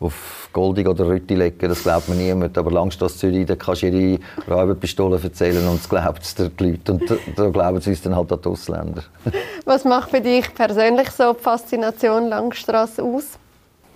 auf 0.00 0.48
Goldig 0.52 0.86
oder 0.86 1.06
Rütti 1.06 1.34
legen, 1.34 1.68
das 1.68 1.82
glaubt 1.82 2.08
man 2.08 2.18
niemand. 2.18 2.56
Aber 2.56 2.70
Langstrasse 2.70 3.18
Zürich, 3.18 3.46
da 3.46 3.56
kannst 3.56 3.82
du 3.82 3.88
ihre 3.88 4.20
Räuberpistole 4.48 5.20
erzählen 5.20 5.66
und 5.66 5.80
es 5.80 5.88
glaubt 5.88 6.22
es 6.22 6.34
die 6.34 6.50
Leute. 6.58 6.92
Und 6.92 7.02
da 7.36 7.48
glauben 7.50 7.80
sie 7.80 7.92
es 7.92 8.02
dann 8.02 8.14
halt 8.14 8.32
an 8.32 8.40
die 8.40 8.48
Ausländer. 8.48 9.02
Was 9.64 9.84
macht 9.84 10.10
für 10.10 10.20
dich 10.20 10.54
persönlich 10.54 11.10
so 11.10 11.32
die 11.32 11.42
Faszination 11.42 12.28
Langstrasse 12.28 13.02
aus? 13.02 13.38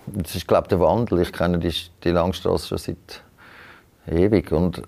Das 0.06 0.34
ist, 0.34 0.48
glaube 0.48 0.64
ich, 0.64 0.68
der 0.70 0.80
Wandel. 0.80 1.20
Ich 1.20 1.32
kenne 1.32 1.58
die, 1.58 1.72
die 2.02 2.10
Langstrasse 2.10 2.68
schon 2.68 2.78
seit 2.78 3.22
ewig. 4.10 4.50
Und 4.50 4.82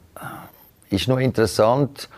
es 0.90 1.02
ist 1.02 1.08
noch 1.08 1.18
interessant, 1.18 2.08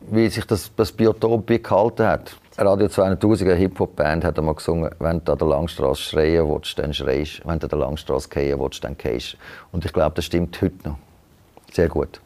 wie 0.00 0.28
sich 0.28 0.44
das, 0.44 0.70
das 0.76 0.90
Biotop 0.92 1.46
gehalten 1.46 2.06
hat. 2.06 2.36
Radio 2.58 2.88
2000, 2.88 3.50
eine 3.50 3.58
Hip-Hop-Band, 3.58 4.24
hat 4.24 4.38
einmal 4.38 4.54
gesungen, 4.54 4.90
wenn 4.98 5.22
du 5.22 5.32
an 5.32 5.38
der 5.38 5.46
Langstrasse 5.46 6.00
schreien 6.00 6.48
willst, 6.48 6.78
dann 6.78 6.94
schreist. 6.94 7.42
Wenn 7.44 7.58
du 7.58 7.66
an 7.66 7.68
der 7.68 7.78
Langstrasse 7.78 8.30
gehen 8.30 8.58
willst, 8.58 8.82
dann 8.82 8.96
gehst. 8.96 9.36
Und 9.72 9.84
ich 9.84 9.92
glaube, 9.92 10.14
das 10.14 10.24
stimmt 10.24 10.60
heute 10.62 10.88
noch. 10.88 10.96
Sehr 11.70 11.88
gut. 11.88 12.18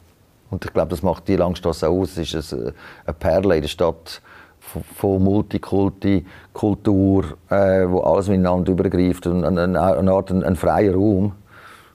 Und 0.49 0.63
ich 0.63 0.71
glaube, 0.71 0.89
das 0.89 1.03
macht 1.03 1.27
die 1.27 1.35
Langstrasse 1.35 1.89
auch 1.89 1.99
aus. 1.99 2.17
Es 2.17 2.33
ist 2.33 2.53
eine 2.53 2.73
Perle 3.19 3.55
in 3.55 3.61
der 3.63 3.67
Stadt, 3.67 4.21
von, 4.61 5.21
Multikulti, 5.21 6.25
Kultur, 6.53 7.37
äh, 7.49 7.85
wo 7.89 7.99
alles 7.99 8.29
miteinander 8.29 8.71
übergreift 8.71 9.27
und 9.27 9.43
eine, 9.43 9.63
eine, 9.63 10.11
Art 10.11 10.31
ein, 10.31 10.43
ein 10.43 10.55
freier 10.55 10.93
Raum, 10.93 11.33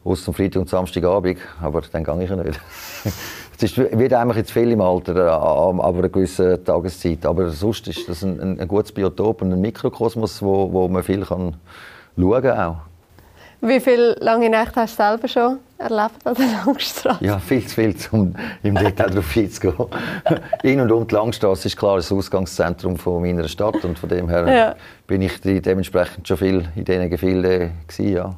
außer 0.05 0.35
Freitag 0.35 0.61
und 0.61 0.69
Samstagabend, 0.69 1.39
aber 1.63 1.81
dann 1.91 2.05
gehe 2.05 2.25
ich 2.25 2.31
ja 2.31 2.37
nicht. 2.37 2.61
Es 3.57 3.63
ist, 3.63 3.79
wird 3.79 4.13
einfach 4.13 4.37
jetzt 4.37 4.53
viel 4.53 4.71
im 4.71 4.83
Alter, 4.83 5.17
äh, 5.17 5.31
aber 5.31 5.99
eine 5.99 6.11
gewisse 6.11 6.63
Tageszeit. 6.63 7.25
Aber 7.25 7.49
sonst 7.51 7.89
ist 7.89 8.07
das 8.09 8.23
ein, 8.23 8.39
ein, 8.41 8.61
ein 8.61 8.69
gutes 8.69 8.93
Biotop 8.93 9.41
und 9.41 9.53
ein 9.53 9.61
Mikrokosmos, 9.61 10.43
wo, 10.43 10.71
wo 10.71 10.89
man 10.89 11.03
viel 11.03 11.25
kann 11.25 11.57
schauen 12.19 12.43
kann. 12.43 12.77
Wie 13.63 13.81
viele 13.81 14.15
lange 14.21 14.51
Nächte 14.51 14.81
hast 14.81 14.99
du 14.99 15.03
selber 15.03 15.29
schon 15.29 15.59
erlebt 15.79 16.25
an 16.25 16.35
der 16.35 16.47
Langstrasse? 16.67 17.25
Ja, 17.25 17.39
viel 17.39 17.67
zu 17.67 17.75
viel, 17.75 17.95
um 18.13 18.35
im 18.63 18.75
Detail 18.75 19.09
darauf 19.09 19.37
einzugehen. 19.37 19.75
In 20.63 20.81
und 20.81 20.93
um 20.93 21.07
die 21.07 21.15
Langstrasse 21.15 21.69
ist 21.69 21.77
klar 21.77 21.97
das 21.97 22.13
Ausgangszentrum 22.13 22.97
von 22.99 23.23
meiner 23.23 23.49
Stadt 23.49 23.83
und 23.85 23.99
von 23.99 24.09
dem 24.11 24.29
her 24.29 24.47
ja. 24.47 24.75
bin 25.07 25.23
ich 25.23 25.41
dementsprechend 25.41 26.29
schon 26.29 26.37
viel 26.37 26.69
in 26.77 26.85
diesen 26.85 27.09
Gefilden 27.09 27.73
gewesen, 27.89 28.13
ja. 28.13 28.35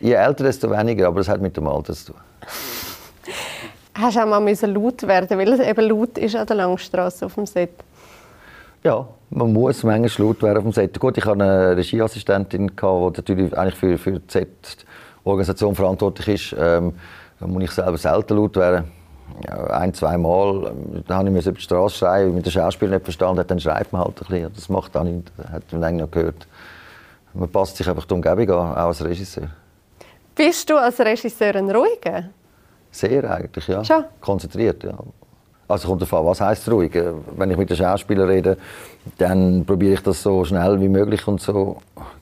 Je 0.00 0.12
älter, 0.12 0.44
desto 0.44 0.70
weniger, 0.70 1.08
aber 1.08 1.20
es 1.20 1.28
hat 1.28 1.40
mit 1.40 1.56
dem 1.56 1.66
Alter 1.66 1.92
zu 1.92 2.12
tun. 2.12 2.20
Hast 4.00 4.16
du 4.16 4.20
auch 4.20 4.26
mal 4.26 4.40
laut 4.44 5.02
werden 5.08 5.38
weil 5.38 5.52
es 5.52 5.60
eben 5.60 5.88
laut 5.88 6.18
ist 6.18 6.36
an 6.36 6.46
der 6.46 6.54
Langstrasse 6.54 7.26
auf 7.26 7.34
dem 7.34 7.46
Set? 7.46 7.70
Ja, 8.84 9.08
man 9.30 9.52
muss 9.52 9.82
manchmal 9.82 10.26
laut 10.28 10.40
werden 10.40 10.58
auf 10.58 10.62
dem 10.62 10.72
Set. 10.72 11.00
Gut, 11.00 11.18
ich 11.18 11.24
hatte 11.24 11.42
eine 11.42 11.76
Regieassistentin, 11.76 12.68
die 12.68 13.10
natürlich 13.16 13.58
eigentlich 13.58 13.74
für, 13.74 13.98
für 13.98 14.20
die 14.20 14.32
Set-Organisation 14.32 15.74
verantwortlich 15.74 16.28
ist. 16.28 16.56
Ähm, 16.56 16.94
da 17.40 17.46
muss 17.48 17.64
ich 17.64 17.70
selber 17.72 17.98
selten 17.98 18.36
laut 18.36 18.54
werden. 18.56 18.84
Ja, 19.44 19.66
ein, 19.66 19.92
zwei 19.92 20.16
Mal 20.16 20.68
ähm, 20.68 21.02
da 21.06 21.16
habe 21.16 21.30
ich 21.30 21.46
über 21.46 21.52
die 21.56 21.60
Straße 21.60 21.96
schreien, 21.96 22.32
mit 22.32 22.46
dem 22.46 22.52
Schauspieler 22.52 22.92
nicht 22.92 23.04
verstanden 23.04 23.40
hat, 23.40 23.50
dann 23.50 23.58
schreibt 23.58 23.92
man 23.92 24.02
halt 24.02 24.22
ein 24.22 24.26
bisschen. 24.28 24.52
Das 24.54 24.68
macht 24.68 24.96
auch 24.96 25.02
nicht, 25.02 25.32
hat 25.52 25.72
man 25.72 25.96
noch 25.96 26.10
gehört. 26.10 26.46
Man 27.34 27.48
passt 27.48 27.76
sich 27.76 27.88
einfach 27.88 28.04
die 28.04 28.14
Umgebung 28.14 28.50
an, 28.50 28.72
auch 28.76 28.86
als 28.86 29.04
Regisseur. 29.04 29.48
Bist 30.36 30.70
du 30.70 30.76
als 30.76 31.00
Regisseur 31.00 31.56
ein 31.56 31.68
Ruhiger? 31.68 32.30
Sehr 32.90 33.30
eigentlich, 33.30 33.66
ja. 33.68 33.84
Schon? 33.84 34.04
Konzentriert, 34.20 34.84
ja. 34.84 34.94
Also 35.68 35.88
kommt 35.88 36.00
davon, 36.00 36.24
was 36.24 36.40
heißt 36.40 36.70
ruhig? 36.70 36.94
Äh, 36.94 37.12
wenn 37.36 37.50
ich 37.50 37.56
mit 37.56 37.68
den 37.68 37.76
Schauspielern 37.76 38.28
rede, 38.28 38.56
dann 39.18 39.64
probiere 39.66 39.94
ich 39.94 40.00
das 40.00 40.22
so 40.22 40.44
schnell 40.44 40.80
wie 40.80 40.88
möglich 40.88 41.26
und 41.28 41.40
so 41.40 41.76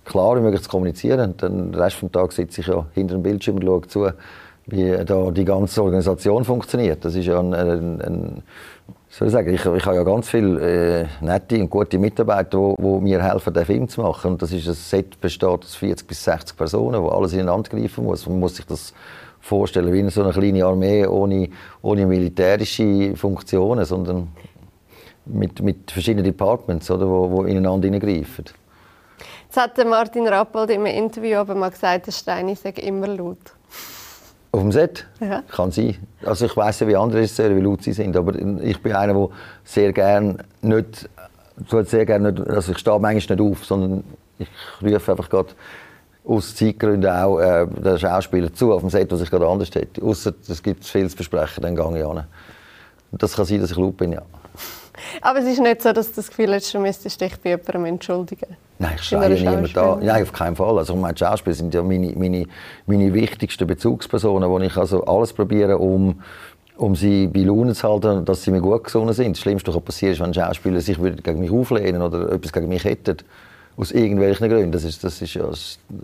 klar 0.05 0.37
wie 0.37 0.41
möglich 0.41 0.63
zu 0.63 0.69
kommunizieren. 0.69 1.37
den 1.37 1.75
Rest 1.75 2.03
des 2.03 2.11
Tages 2.11 2.37
sitze 2.37 2.61
ich 2.61 2.67
ja 2.67 2.85
hinter 2.95 3.15
dem 3.15 3.23
Bildschirm 3.23 3.57
und 3.57 3.65
schaue 3.65 3.83
zu, 3.83 4.09
wie 4.67 5.05
da 5.05 5.31
die 5.31 5.45
ganze 5.45 5.81
Organisation 5.83 6.45
funktioniert. 6.45 7.05
Das 7.05 7.15
ist 7.15 7.27
ja 7.27 7.39
ein, 7.39 7.55
ein, 7.55 8.01
ein 8.01 8.43
soll 9.09 9.29
ich 9.29 9.33
sagen, 9.33 9.55
ich, 9.55 9.65
ich 9.65 9.87
habe 9.87 9.97
ja 9.97 10.03
ganz 10.03 10.29
viele 10.29 11.03
äh, 11.03 11.07
nette 11.21 11.59
und 11.61 11.71
gute 11.71 11.99
Mitarbeiter, 11.99 12.75
die 12.77 13.01
mir 13.01 13.23
helfen, 13.23 13.55
den 13.55 13.65
Film 13.65 13.89
zu 13.89 14.03
machen. 14.03 14.33
Und 14.33 14.43
das 14.43 14.53
ist 14.53 14.67
ein 14.67 14.75
Set 14.75 15.21
besteht 15.21 15.49
aus 15.49 15.75
40 15.77 16.07
bis 16.07 16.25
60 16.25 16.57
Personen, 16.57 17.01
wo 17.01 17.09
alles 17.09 17.33
ineinander 17.33 17.71
greifen 17.71 18.05
muss. 18.05 18.27
Man 18.27 18.41
muss 18.41 18.57
sich 18.57 18.67
das 18.67 18.93
vorstellen 19.47 19.93
wie 19.93 20.11
so 20.11 20.23
eine 20.23 20.33
kleine 20.33 20.65
Armee 20.65 21.07
ohne, 21.07 21.49
ohne 21.83 22.07
militärische 22.07 23.15
Funktionen, 23.17 23.85
sondern 23.85 24.29
mit, 25.25 25.61
mit 25.63 25.91
verschiedenen 25.91 26.25
Departments, 26.25 26.91
oder, 26.91 27.09
wo, 27.09 27.31
wo 27.31 27.43
ineinander 27.45 27.87
hineingreifen. 27.87 28.47
Jetzt 29.45 29.57
hat 29.57 29.89
Martin 29.89 30.27
Rappold 30.27 30.71
im 30.71 30.87
Interview 30.87 31.39
aber 31.39 31.55
mal 31.55 31.71
gesagt, 31.71 32.09
der 32.09 32.13
Steini 32.13 32.55
sei 32.57 32.71
immer 32.71 33.07
laut. 33.07 33.39
Auf 34.53 34.61
dem 34.61 34.73
Set? 34.73 35.07
Ja. 35.21 35.43
Kann 35.43 35.71
sein. 35.71 35.97
Also 36.25 36.47
ich 36.47 36.57
weiß 36.57 36.81
ja, 36.81 36.89
wie 36.89 36.97
andere 36.97 37.21
Regisseure, 37.21 37.57
wie 37.57 37.61
laut 37.61 37.83
sie 37.83 37.93
sind, 37.93 38.17
aber 38.17 38.35
ich 38.63 38.83
bin 38.83 38.93
einer, 38.95 39.15
der 39.15 39.29
sehr 39.65 39.93
gerne 39.93 40.39
nicht, 40.63 41.09
sehr 41.85 42.07
gerne 42.07 42.33
nicht, 42.33 42.49
also 42.49 42.73
ich 42.73 42.79
stehe 42.79 42.99
manchmal 42.99 43.37
nicht 43.37 43.53
auf, 43.53 43.65
sondern 43.65 44.05
ich 44.39 44.49
rufe 44.83 45.13
einfach 45.13 45.29
gerade 45.31 45.51
aus 46.27 46.55
Zeitgründen 46.55 47.11
auch 47.11 47.39
äh, 47.39 47.67
den 47.67 47.99
Schauspieler 47.99 48.53
zu 48.53 48.73
auf 48.73 48.81
dem 48.81 48.91
Set, 48.91 49.11
was 49.13 49.21
ich 49.21 49.31
gerade 49.31 49.47
anders 49.47 49.71
hätte. 49.75 50.03
Außer 50.03 50.35
es 50.49 50.63
gibt 50.63 50.85
viel 50.85 51.09
zu 51.09 51.17
besprechen, 51.17 51.63
dann 51.63 51.77
gehe 51.77 51.99
ich 51.99 52.05
an. 52.05 52.25
Das 53.13 53.35
kann 53.35 53.45
sein, 53.45 53.61
dass 53.61 53.71
ich 53.71 53.77
laut 53.77 53.97
bin, 53.97 54.13
ja. 54.13 54.23
Aber 55.21 55.39
es 55.39 55.47
ist 55.47 55.61
nicht 55.61 55.83
so, 55.83 55.93
dass 55.93 56.09
du 56.09 56.17
das 56.17 56.29
Gefühl 56.29 56.53
hast, 56.55 56.73
du 56.73 56.79
müsstest 56.79 57.21
dich 57.21 57.39
bei 57.41 57.51
jemandem 57.51 57.85
entschuldigen? 57.85 58.57
Nein, 58.79 58.93
ich 58.97 59.03
schreie 59.03 59.29
niemand 59.35 59.77
an. 59.77 60.01
Nein, 60.05 60.23
auf 60.23 60.33
keinen 60.33 60.57
Fall. 60.57 60.79
Also 60.79 60.97
meine 60.97 61.17
Schauspieler 61.17 61.55
sind 61.55 61.75
ja 61.75 61.83
meine, 61.83 62.13
meine, 62.17 62.47
meine 62.87 63.13
wichtigsten 63.13 63.67
Bezugspersonen, 63.67 64.49
wo 64.49 64.59
ich 64.59 64.77
also 64.77 65.05
alles 65.05 65.33
probiere, 65.33 65.79
um 65.79 66.23
um 66.79 66.95
sie 66.95 67.27
bei 67.27 67.41
Laune 67.41 67.73
zu 67.73 67.89
halten, 67.89 68.27
dass 68.27 68.43
sie 68.43 68.51
mir 68.51 68.61
gut 68.61 68.85
gesungen 68.85 69.15
sind. 69.15 69.35
Das 69.35 69.41
Schlimmste, 69.41 69.75
was 69.75 69.83
passiert 69.83 70.13
ist, 70.13 70.21
wenn 70.21 70.35
Schauspieler 70.35 70.81
sich 70.83 70.99
gegen 70.99 71.41
mich 71.41 71.51
auflehnen 71.51 72.03
oder 72.03 72.31
etwas 72.31 72.53
gegen 72.53 72.69
mich 72.69 72.85
hätten. 72.85 73.17
Aus 73.79 73.93
irgendwelchen 73.93 74.49
Gründen. 74.49 74.73
Das, 74.73 74.85
ist, 74.85 75.05
das, 75.05 75.21
ist 75.21 75.35
ja, 75.35 75.45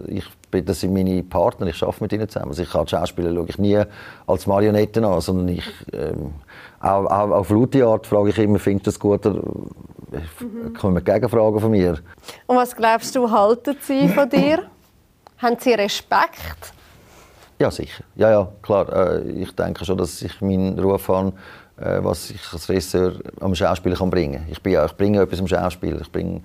ich, 0.06 0.24
das 0.64 0.80
sind 0.80 0.92
meine 0.92 1.22
Partner, 1.22 1.66
ich 1.68 1.82
arbeite 1.82 2.02
mit 2.02 2.12
ihnen 2.12 2.28
zusammen. 2.28 2.50
Also 2.50 2.62
ich 2.62 2.74
als 2.74 2.90
Schauspieler 2.90 3.34
schaue 3.34 3.46
ich 3.48 3.58
nie 3.58 3.82
als 4.26 4.46
Marionetten 4.46 5.04
an, 5.04 5.20
sondern 5.22 5.48
ich, 5.48 5.64
ähm, 5.92 6.34
auch, 6.80 7.06
auch, 7.06 7.30
auf 7.30 7.50
laute 7.50 7.86
Art 7.86 8.06
frage 8.06 8.30
ich 8.30 8.38
immer, 8.38 8.58
findest 8.58 8.86
du 8.86 8.90
das 8.90 9.00
gut? 9.00 9.26
Oder 9.26 9.42
mhm. 9.42 10.74
kommen 10.74 11.02
Gegenfragen 11.02 11.60
von 11.60 11.70
mir. 11.70 11.98
Und 12.46 12.56
was 12.56 12.76
glaubst 12.76 13.16
du, 13.16 13.30
halten 13.30 13.76
sie 13.80 14.08
von 14.08 14.28
dir? 14.28 14.64
Haben 15.38 15.56
sie 15.58 15.72
Respekt? 15.72 16.72
Ja, 17.58 17.70
sicher. 17.70 18.04
Ja, 18.16 18.30
ja, 18.30 18.48
klar. 18.62 18.92
Äh, 18.92 19.30
ich 19.30 19.54
denke 19.54 19.84
schon, 19.84 19.96
dass 19.96 20.20
ich 20.20 20.40
meinen 20.40 20.78
Ruf 20.78 21.08
habe, 21.08 21.32
äh, 21.76 21.98
was 22.02 22.30
ich 22.30 22.40
als 22.52 22.68
Regisseur 22.68 23.14
am 23.40 23.54
Schauspieler 23.54 23.96
kann 23.96 24.10
bringen 24.10 24.44
kann. 24.44 24.46
Ich, 24.50 24.64
ich 24.64 24.96
bringe 24.96 25.20
etwas 25.20 25.40
am 25.40 25.46
Schauspieler. 25.46 26.00
Ich 26.00 26.10
bringe 26.10 26.42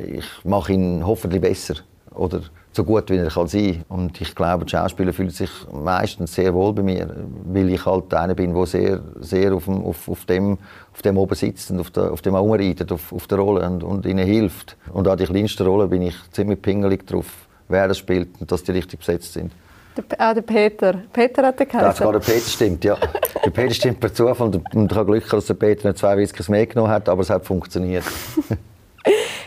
ich 0.00 0.24
mache 0.44 0.72
ihn 0.72 1.06
hoffentlich 1.06 1.40
besser 1.40 1.74
oder 2.14 2.42
so 2.72 2.84
gut, 2.84 3.10
wie 3.10 3.16
er 3.16 3.28
kann 3.28 3.48
sein 3.48 3.84
kann. 3.88 3.98
Und 3.98 4.20
ich 4.20 4.34
glaube, 4.34 4.64
die 4.64 4.70
Schauspieler 4.70 5.12
fühlen 5.12 5.30
sich 5.30 5.50
meistens 5.72 6.34
sehr 6.34 6.54
wohl 6.54 6.72
bei 6.72 6.82
mir, 6.82 7.14
weil 7.44 7.68
ich 7.70 7.84
halt 7.84 8.12
einer 8.14 8.34
bin, 8.34 8.54
der 8.54 8.66
sehr, 8.66 9.00
sehr 9.20 9.54
auf, 9.54 9.66
dem, 9.66 9.84
auf, 9.84 10.08
auf, 10.08 10.24
dem, 10.24 10.58
auf 10.92 11.02
dem 11.02 11.18
oben 11.18 11.34
sitzt 11.34 11.70
und 11.70 11.80
auf, 11.80 11.90
der, 11.90 12.12
auf 12.12 12.22
dem 12.22 12.34
herumreitet, 12.34 12.90
auf, 12.92 13.12
auf 13.12 13.26
der 13.26 13.38
Rolle 13.38 13.66
und, 13.66 13.84
und 13.84 14.06
ihnen 14.06 14.26
hilft. 14.26 14.76
Und 14.92 15.06
an 15.06 15.18
die 15.18 15.24
kleinsten 15.24 15.66
Rollen 15.66 15.90
bin 15.90 16.02
ich 16.02 16.14
ziemlich 16.30 16.60
pingelig 16.62 17.06
drauf, 17.06 17.26
wer 17.68 17.88
das 17.88 17.98
spielt 17.98 18.40
und 18.40 18.50
dass 18.50 18.62
die 18.62 18.72
richtig 18.72 19.00
besetzt 19.00 19.34
sind. 19.34 19.52
Der, 19.96 20.04
ah, 20.18 20.32
der 20.32 20.40
Peter. 20.40 20.94
Peter 21.12 21.46
hat 21.46 21.60
den 21.60 21.68
geheißen. 21.68 22.06
Sogar 22.06 22.12
der 22.12 22.20
Peter 22.20 22.48
stimmt, 22.48 22.82
ja. 22.82 22.96
der 23.44 23.50
Peter 23.50 23.74
stimmt 23.74 24.00
per 24.00 24.14
Zufall 24.14 24.48
und 24.48 24.90
ich 24.90 24.96
habe 24.96 25.12
Glück, 25.12 25.28
dass 25.28 25.44
der 25.44 25.54
Peter 25.54 25.88
nicht 25.88 25.98
zwei 25.98 26.16
Whiskys 26.16 26.48
mehr 26.48 26.66
genommen 26.66 26.90
hat, 26.90 27.10
aber 27.10 27.20
es 27.20 27.28
hat 27.28 27.44
funktioniert. 27.44 28.04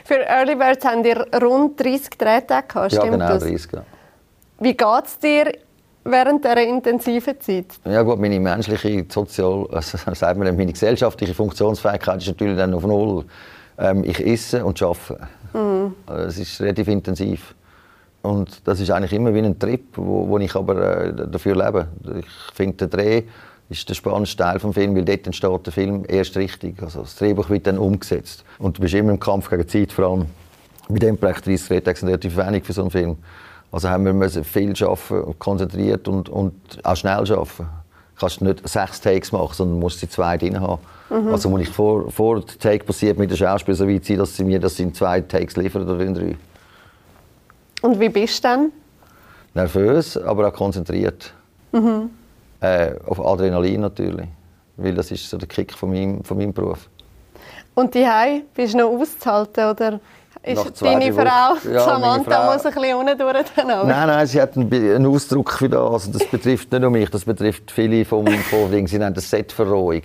Für 0.06 0.20
Early 0.20 0.56
Birds 0.56 0.86
haben 0.86 1.04
ihr 1.04 1.26
rund 1.42 1.80
30 1.80 2.12
Drehtage 2.12 2.68
gehabt, 2.68 2.94
ja, 2.94 3.04
genau, 3.04 3.18
das? 3.18 3.44
30, 3.44 3.72
ja. 3.74 3.84
Wie 4.60 4.78
geht 4.78 5.06
es 5.06 5.18
dir 5.18 5.52
während 6.04 6.44
dieser 6.44 6.62
intensiven 6.62 7.42
Zeit? 7.42 7.66
Ja 7.84 8.04
gut, 8.04 8.20
meine 8.20 8.40
menschliche, 8.40 9.04
sozial, 9.10 9.68
also 9.72 9.98
sagt 9.98 10.38
man, 10.38 10.56
meine 10.56 10.72
gesellschaftliche 10.72 11.34
Funktionsfähigkeit 11.34 12.22
ist 12.22 12.28
natürlich 12.28 12.56
dann 12.56 12.76
auf 12.76 12.86
Null. 12.86 13.26
Ähm, 13.80 14.04
ich 14.04 14.24
esse 14.24 14.64
und 14.64 14.80
arbeite. 14.80 15.28
Mhm. 15.54 15.96
Es 16.28 16.38
ist 16.38 16.62
relativ 16.62 16.88
intensiv. 16.88 17.56
Und 18.22 18.68
das 18.68 18.80
ist 18.80 18.92
eigentlich 18.92 19.14
immer 19.14 19.34
wie 19.34 19.40
ein 19.40 19.58
Trip, 19.58 19.86
wo, 19.96 20.28
wo 20.30 20.38
ich 20.38 20.56
aber 20.56 21.06
äh, 21.06 21.14
dafür 21.28 21.56
lebe. 21.56 21.88
Ich 22.20 22.54
finde, 22.54 22.88
der 22.88 22.88
Dreh 22.88 23.24
ist 23.70 23.90
der 23.90 23.96
spannendste 23.96 24.38
Teil 24.38 24.60
des 24.60 24.74
Films, 24.74 24.96
weil 24.96 25.06
dort 25.06 25.26
entsteht 25.26 25.66
der 25.66 25.74
Film 25.74 26.06
erst 26.08 26.38
richtig. 26.38 26.82
Also 26.82 27.02
das 27.02 27.16
Drehbuch 27.16 27.50
wird 27.50 27.68
dann 27.68 27.78
umgesetzt. 27.78 28.44
Und 28.60 28.78
du 28.78 28.82
bist 28.82 28.94
immer 28.94 29.12
im 29.12 29.20
Kampf 29.20 29.50
gegen 29.50 29.64
die 29.64 29.68
Zeit, 29.68 29.92
vor 29.92 30.06
allem 30.06 30.26
bei 30.88 31.00
dem 31.00 31.18
Projekt 31.18 31.48
30 31.48 31.68
Drehtage 31.68 32.00
sind 32.00 32.10
relativ 32.10 32.38
wenig 32.38 32.64
für 32.64 32.74
so 32.74 32.82
einen 32.82 32.92
Film. 32.92 33.18
Also 33.72 33.90
haben 33.90 34.06
wir 34.06 34.14
müssen 34.14 34.44
viel 34.44 34.74
arbeiten, 34.84 35.40
konzentriert 35.40 36.08
und, 36.08 36.30
und 36.30 36.54
auch 36.84 36.96
schnell 36.96 37.14
arbeiten. 37.14 37.68
Du 38.16 38.20
kannst 38.20 38.42
nicht 38.42 38.68
sechs 38.68 39.02
Takes 39.02 39.32
machen, 39.32 39.54
sondern 39.54 39.80
musst 39.80 40.00
sie 40.00 40.08
zwei 40.08 40.38
drin 40.38 40.62
haben. 40.62 40.82
Mhm. 41.10 41.28
Also 41.30 41.50
muss 41.50 41.62
ich 41.62 41.70
vor, 41.70 42.10
vor 42.12 42.40
der 42.40 42.58
Take 42.58 42.86
passiert 42.86 43.18
mit 43.18 43.30
den 43.30 43.38
Schauspielern 43.38 43.78
so 43.78 43.88
weit 43.88 44.06
sein, 44.06 44.18
dass 44.18 44.38
sie 44.38 44.44
mir 44.44 44.60
das 44.60 44.80
in 44.80 44.94
zwei 44.94 45.22
Takes 45.22 45.58
liefern 45.58 45.90
oder 45.90 46.00
in 46.00 46.14
drei. 46.14 46.38
Und 47.82 48.00
wie 48.00 48.10
bist 48.10 48.44
du 48.44 48.48
dann? 48.48 48.72
Nervös, 49.54 50.18
aber 50.18 50.48
auch 50.48 50.54
konzentriert. 50.54 51.34
Mhm. 51.72 52.10
Äh, 52.62 52.96
auf 53.06 53.20
Adrenalin 53.20 53.82
natürlich, 53.82 54.28
weil 54.78 54.96
das 54.96 55.12
ist 55.12 55.30
so 55.30 55.38
der 55.38 55.48
Kick 55.48 55.74
von 55.74 55.92
meinem, 55.92 56.24
von 56.24 56.38
meinem 56.38 56.54
Beruf. 56.54 56.90
Und 57.74 57.94
die 57.94 58.08
bist 58.54 58.74
du 58.74 58.78
noch 58.78 58.90
auszuhalten 58.90 59.70
oder 59.70 60.00
ist 60.42 60.82
deine 60.82 61.12
Frau, 61.12 61.56
ja, 61.70 61.80
Samantha, 61.80 62.32
Frau, 62.32 62.54
muss 62.54 62.66
ein 62.66 62.74
bisschen 62.74 62.98
unten 62.98 63.18
durch 63.18 63.46
Nein, 63.66 64.08
nein, 64.08 64.28
sie 64.28 64.42
hat 64.42 64.56
einen, 64.56 64.72
einen 64.72 65.06
Ausdruck 65.08 65.52
für 65.52 65.68
das. 65.68 65.92
Also 65.92 66.12
das 66.12 66.26
betrifft 66.28 66.72
nicht 66.72 66.82
nur 66.82 66.92
mich, 66.92 67.10
das 67.10 67.26
betrifft 67.26 67.72
viele 67.72 68.06
vom, 68.06 68.28
vom 68.28 68.72
Ding. 68.72 68.88
Sie 68.88 69.00
nennen 69.00 69.16
das 69.16 69.30
Setverrohung. 69.30 70.02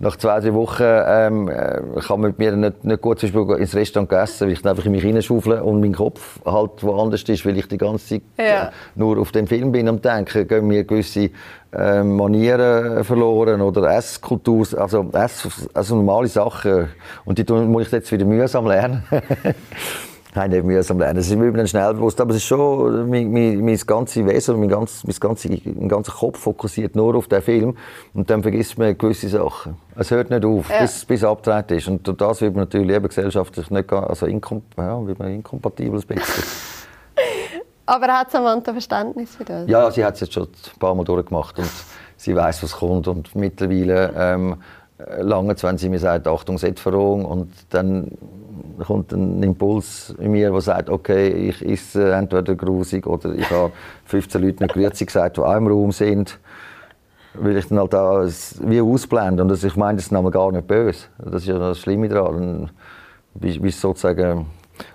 Nach 0.00 0.16
zwei, 0.16 0.40
drei 0.40 0.54
Wochen 0.54 0.82
ähm, 0.82 1.48
äh, 1.48 2.00
kann 2.00 2.20
man 2.20 2.30
mit 2.30 2.38
mir 2.38 2.56
nicht, 2.56 2.84
nicht 2.84 3.02
gut 3.02 3.20
zum 3.20 3.30
Beispiel 3.30 3.56
ins 3.58 3.74
Restaurant 3.74 4.10
essen, 4.12 4.46
weil 4.46 4.54
ich 4.54 4.62
dann 4.62 4.70
einfach 4.70 4.86
in 4.86 4.92
mich 4.92 5.02
hineinschaufle 5.02 5.62
und 5.62 5.80
mein 5.80 5.94
Kopf 5.94 6.40
halt 6.44 6.82
woanders 6.82 7.22
ist, 7.24 7.44
weil 7.44 7.58
ich 7.58 7.68
die 7.68 7.76
ganze 7.76 8.06
Zeit 8.06 8.22
ja. 8.38 8.68
äh, 8.68 8.70
nur 8.94 9.18
auf 9.18 9.30
dem 9.30 9.46
Film 9.46 9.72
bin 9.72 9.88
am 9.88 10.00
denken, 10.00 10.48
gehen 10.48 10.66
mir 10.66 10.84
gewisse 10.84 11.28
äh, 11.72 12.02
Manieren 12.02 13.04
verloren 13.04 13.60
oder 13.60 13.94
Esskultur, 13.94 14.66
also, 14.78 15.10
Ess, 15.12 15.68
also 15.74 15.96
normale 15.96 16.28
Sachen 16.28 16.88
und 17.26 17.38
die 17.38 17.52
muss 17.52 17.86
ich 17.86 17.92
jetzt 17.92 18.10
wieder 18.10 18.24
mühsam 18.24 18.66
lernen. 18.66 19.04
Nein, 20.34 20.50
nicht 20.50 20.64
mühsam 20.64 20.98
lernen. 20.98 21.16
Das 21.16 21.26
ist 21.26 21.36
mir 21.36 21.50
dann 21.52 21.66
schnell 21.66 21.92
bewusst. 21.94 22.20
Aber 22.20 22.30
es 22.30 22.36
ist 22.36 22.44
schon, 22.44 23.08
mein, 23.08 23.32
mein, 23.32 23.64
mein 23.64 23.76
ganzes 23.76 24.24
Wesen, 24.24 24.60
mein, 24.60 24.68
ganz, 24.68 25.02
mein, 25.04 25.16
ganze, 25.18 25.48
mein 25.48 25.88
ganzer 25.88 26.12
Kopf 26.12 26.38
fokussiert 26.38 26.94
nur 26.94 27.16
auf 27.16 27.26
den 27.26 27.42
Film. 27.42 27.76
Und 28.14 28.30
dann 28.30 28.42
vergisst 28.42 28.78
man 28.78 28.96
gewisse 28.96 29.28
Sachen. 29.28 29.76
Es 29.96 30.10
hört 30.10 30.30
nicht 30.30 30.44
auf, 30.44 30.70
ja. 30.70 30.82
bis, 30.82 31.04
bis 31.04 31.24
abgedreht 31.24 31.72
ist. 31.72 31.88
Und 31.88 32.06
das 32.20 32.40
wird 32.40 32.54
man 32.54 32.64
natürlich 32.64 32.94
eben 32.94 33.08
gesellschaftlich 33.08 33.70
nicht, 33.70 33.92
also 33.92 34.26
inkom 34.26 34.62
ja, 34.76 35.04
wird 35.04 35.18
man 35.18 35.32
inkompatibel. 35.32 36.00
Aber 37.86 38.06
hat 38.06 38.30
Samantha 38.30 38.70
Verständnis 38.70 39.34
für 39.34 39.44
das? 39.44 39.68
Ja, 39.68 39.90
sie 39.90 40.04
hat 40.04 40.14
es 40.14 40.20
jetzt 40.20 40.32
schon 40.32 40.44
ein 40.44 40.78
paar 40.78 40.94
Mal 40.94 41.02
durchgemacht. 41.02 41.58
Und 41.58 41.70
sie 42.16 42.36
weiß, 42.36 42.62
was 42.62 42.76
kommt. 42.76 43.08
Und 43.08 43.34
mittlerweile 43.34 44.12
ähm, 44.16 44.56
lange, 45.20 45.54
wenn 45.62 45.78
sie 45.78 45.88
mir 45.88 45.98
sagt, 45.98 46.26
Achtung, 46.26 46.58
Setverrohung. 46.58 47.24
Und 47.24 47.52
dann 47.70 48.12
kommt 48.84 49.12
ein 49.12 49.42
Impuls 49.42 50.14
in 50.18 50.32
mir, 50.32 50.50
der 50.50 50.60
sagt, 50.60 50.88
okay, 50.88 51.28
ich 51.28 51.66
esse 51.66 52.12
entweder 52.12 52.54
grusig 52.54 53.06
oder 53.06 53.34
ich 53.34 53.50
habe 53.50 53.72
15 54.06 54.42
Leute 54.42 54.62
nicht 54.62 54.74
grüezi 54.74 55.06
gesagt, 55.06 55.36
die 55.36 55.40
auch 55.40 55.56
im 55.56 55.66
Raum 55.66 55.92
sind, 55.92 56.38
will 57.34 57.56
ich 57.56 57.68
dann 57.68 57.78
halt 57.78 57.94
auch 57.94 58.26
wie 58.60 58.80
ausblenden. 58.80 59.50
Und 59.50 59.64
ich 59.64 59.76
meine, 59.76 59.96
das 59.96 60.06
ist 60.06 60.32
gar 60.32 60.52
nicht 60.52 60.66
böse. 60.66 61.06
Das 61.18 61.42
ist 61.42 61.48
ja 61.48 61.58
das 61.58 61.78
Schlimme 61.78 62.08
daran. 62.08 62.70
Wie, 63.34 63.62
wie 63.62 63.70
sozusagen 63.70 64.46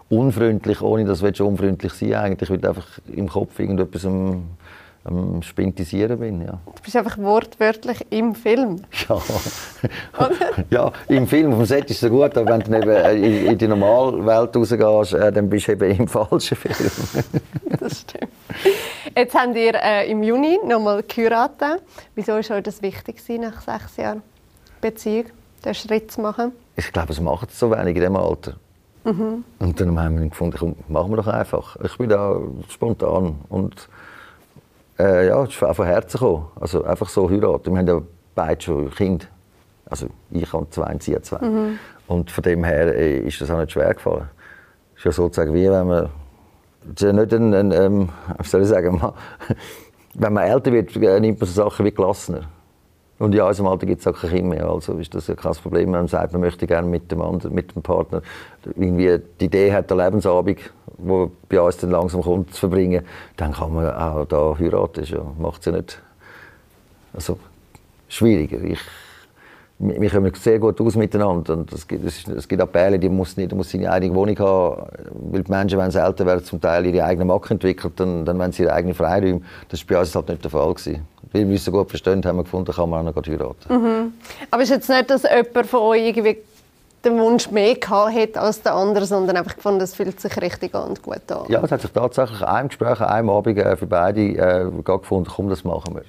unfreundlich, 0.09 0.81
ohne 0.81 1.05
dass 1.05 1.19
du 1.19 1.47
unfreundlich 1.47 1.93
sein 1.93 2.13
eigentlich, 2.13 2.49
weil 2.49 2.57
du 2.57 2.67
einfach 2.67 2.87
im 3.07 3.29
Kopf 3.29 3.59
irgendetwas 3.59 4.05
am 5.05 5.41
Spintisieren 5.43 6.19
bin. 6.19 6.41
Ja. 6.41 6.59
Du 6.65 6.81
bist 6.83 6.95
einfach 6.95 7.17
wortwörtlich 7.17 8.05
im 8.09 8.35
Film. 8.35 8.81
Ja, 9.07 10.31
ja 10.69 10.91
im 11.07 11.27
Film, 11.27 11.51
auf 11.51 11.59
dem 11.59 11.65
Set 11.65 11.89
ist 11.91 12.01
es 12.01 12.09
gut, 12.09 12.35
aber 12.37 12.45
wenn 12.47 12.61
du 12.61 12.75
eben 12.75 13.23
in, 13.23 13.45
in 13.45 13.57
die 13.57 13.67
Normalwelt 13.67 14.55
rausgehst, 14.55 15.13
äh, 15.13 15.31
dann 15.31 15.49
bist 15.49 15.67
du 15.67 15.73
eben 15.73 15.91
im 15.91 16.07
falschen 16.07 16.57
Film. 16.57 16.75
das 17.79 18.01
stimmt. 18.01 18.31
Jetzt 19.15 19.35
habt 19.35 19.55
ihr 19.55 19.75
äh, 19.75 20.09
im 20.09 20.23
Juni 20.23 20.59
nochmal 20.65 21.03
geheiratet. 21.03 21.83
Wieso 22.15 22.33
war 22.33 22.39
euch 22.39 22.63
das 22.63 22.81
wichtig, 22.81 23.21
nach 23.39 23.61
sechs 23.61 23.97
Jahren 23.97 24.23
Beziehung, 24.81 25.25
den 25.63 25.75
Schritt 25.75 26.11
zu 26.11 26.21
machen? 26.21 26.51
Ich 26.75 26.91
glaube, 26.91 27.13
es 27.13 27.21
macht 27.21 27.51
so 27.51 27.69
wenig 27.69 27.95
in 27.95 28.01
diesem 28.01 28.15
Alter. 28.15 28.55
Mhm. 29.03 29.43
Und 29.59 29.79
dann 29.79 29.99
haben 29.99 30.19
wir 30.19 30.29
gefunden, 30.29 30.57
komm, 30.57 30.75
machen 30.87 31.11
wir 31.11 31.17
doch 31.17 31.27
einfach. 31.27 31.77
Ich 31.83 31.95
bin 31.97 32.09
da 32.09 32.39
spontan 32.69 33.35
und 33.49 33.87
äh, 34.99 35.27
ja, 35.27 35.43
es 35.43 35.49
ist 35.49 35.63
auch 35.63 35.75
von 35.75 35.85
Herzen 35.85 36.19
gekommen. 36.19 36.47
Also 36.59 36.83
einfach 36.83 37.09
so 37.09 37.29
heiraten. 37.29 37.71
Wir 37.73 37.79
haben 37.79 37.87
ja 37.87 38.01
beide 38.33 38.61
schon 38.61 38.89
Kinder. 38.91 39.25
Also 39.85 40.07
ich 40.31 40.51
habe 40.51 40.69
zwei 40.69 40.91
und 40.91 41.03
sie 41.03 41.21
zwei. 41.21 41.45
Mhm. 41.45 41.79
Und 42.07 42.31
von 42.31 42.43
dem 42.43 42.63
her 42.63 42.95
äh, 42.95 43.19
ist 43.19 43.41
das 43.41 43.49
auch 43.49 43.59
nicht 43.59 43.71
schwer 43.71 43.93
gefallen. 43.93 44.29
Es 44.93 44.99
ist 44.99 45.05
ja 45.05 45.11
sozusagen 45.11 45.53
wie 45.53 45.69
wenn 45.69 45.87
man... 45.87 46.09
Nicht 46.87 47.33
ein, 47.33 47.53
ein 47.53 47.71
ähm, 47.71 48.09
soll 48.43 48.61
ich 48.61 48.67
sagen, 48.67 49.01
wenn 50.13 50.33
man 50.33 50.43
älter 50.43 50.71
wird, 50.71 50.95
nimmt 50.95 51.39
man 51.39 51.49
so 51.49 51.63
Sachen 51.63 51.85
wie 51.85 51.91
gelassener. 51.91 52.43
Und 53.17 53.33
in 53.33 53.41
unserem 53.41 53.67
Alter 53.67 53.85
gibt 53.85 54.01
es 54.01 54.07
auch 54.07 54.19
kein 54.19 54.49
mehr. 54.49 54.67
Also 54.67 54.93
ist 54.93 55.15
das 55.15 55.27
ja 55.27 55.35
kein 55.35 55.53
Problem. 55.53 55.91
Man 55.91 56.07
sagt, 56.07 56.33
man 56.33 56.41
möchte 56.41 56.67
gerne 56.67 56.87
mit 56.87 57.09
dem, 57.11 57.21
anderen, 57.21 57.53
mit 57.53 57.73
dem 57.73 57.81
Partner 57.81 58.21
irgendwie 58.75 59.19
die 59.39 59.45
Idee 59.45 59.71
hat, 59.71 59.89
der 59.89 59.97
Lebensabend, 59.97 60.59
wo 60.97 61.31
bei 61.47 61.61
uns 61.61 61.77
dann 61.77 61.91
langsam 61.91 62.21
kommt, 62.21 62.53
zu 62.53 62.61
verbringen, 62.61 63.05
dann 63.37 63.53
kann 63.53 63.73
man 63.73 63.89
auch 63.93 64.25
da 64.25 64.57
heiraten. 64.59 65.01
Das 65.01 65.11
macht 65.39 65.59
es 65.61 65.65
ja 65.65 65.71
nicht 65.71 66.01
also, 67.13 67.39
schwieriger. 68.09 68.61
Ich, 68.61 68.79
wir 69.79 70.09
kommen 70.09 70.33
sehr 70.35 70.59
gut 70.59 70.79
aus 70.81 70.95
miteinander. 70.95 71.53
Und 71.53 71.71
es, 71.71 71.87
gibt, 71.87 72.05
es, 72.05 72.47
gibt 72.47 72.61
auch 72.61 72.97
die 72.97 73.09
muss, 73.09 73.37
nicht, 73.37 73.51
die 73.51 73.55
muss 73.55 73.71
seine 73.71 73.91
eigene 73.91 74.13
Wohnung 74.13 74.37
haben, 74.39 74.87
weil 75.31 75.43
die 75.43 75.51
Menschen, 75.51 75.79
wenn 75.79 75.91
sie 75.91 76.01
älter 76.01 76.25
werden, 76.25 76.43
zum 76.43 76.59
Teil 76.59 76.85
ihre 76.85 77.05
eigene 77.05 77.25
Marke 77.25 77.53
entwickeln, 77.53 77.93
dann, 77.95 78.25
dann 78.25 78.39
wenn 78.39 78.51
sie 78.51 78.63
ihre 78.63 78.73
eigene 78.73 78.93
Freiräume. 78.93 79.41
Das 79.69 79.81
war 79.81 79.95
bei 79.95 79.99
uns 80.01 80.15
halt 80.15 80.27
nicht 80.27 80.43
der 80.43 80.51
Fall. 80.51 80.73
Gewesen. 80.73 81.14
Weil 81.35 81.47
wir 81.47 81.51
uns 81.51 81.65
so 81.65 81.71
gut 81.71 81.89
verstehen, 81.89 82.23
haben 82.23 82.37
wir 82.37 82.43
gefunden, 82.43 82.71
kann 82.71 82.89
man 82.89 83.05
auch 83.05 83.13
noch 83.13 83.27
heiraten. 83.27 83.55
Mhm. 83.67 84.13
Aber 84.51 84.63
es 84.63 84.69
ist 84.69 84.75
jetzt 84.75 84.89
nicht, 84.89 85.09
dass 85.09 85.23
jemand 85.23 85.67
von 85.67 85.81
euch 85.81 86.07
irgendwie 86.07 86.37
den 87.03 87.19
Wunsch 87.19 87.51
mehr 87.51 87.75
gehabt 87.75 88.37
als 88.37 88.61
der 88.61 88.73
andere, 88.73 89.05
sondern 89.05 89.35
einfach 89.35 89.57
gefunden, 89.57 89.81
es 89.81 89.93
fühlt 89.93 90.17
sich 90.17 90.41
richtig 90.41 90.73
an 90.73 90.91
und 90.91 91.03
gut 91.03 91.29
an. 91.29 91.43
Ja, 91.49 91.61
es 91.61 91.71
hat 91.73 91.81
sich 91.81 91.91
tatsächlich 91.91 92.39
in 92.39 92.47
einem 92.47 92.69
Gespräch, 92.69 93.01
an 93.01 93.09
einem 93.09 93.29
Abend 93.29 93.57
äh, 93.57 93.75
für 93.75 93.85
beide 93.85 94.21
äh, 94.21 94.71
gefunden, 94.81 95.29
komm, 95.35 95.49
das 95.49 95.65
machen 95.65 95.95
wir. 95.95 96.03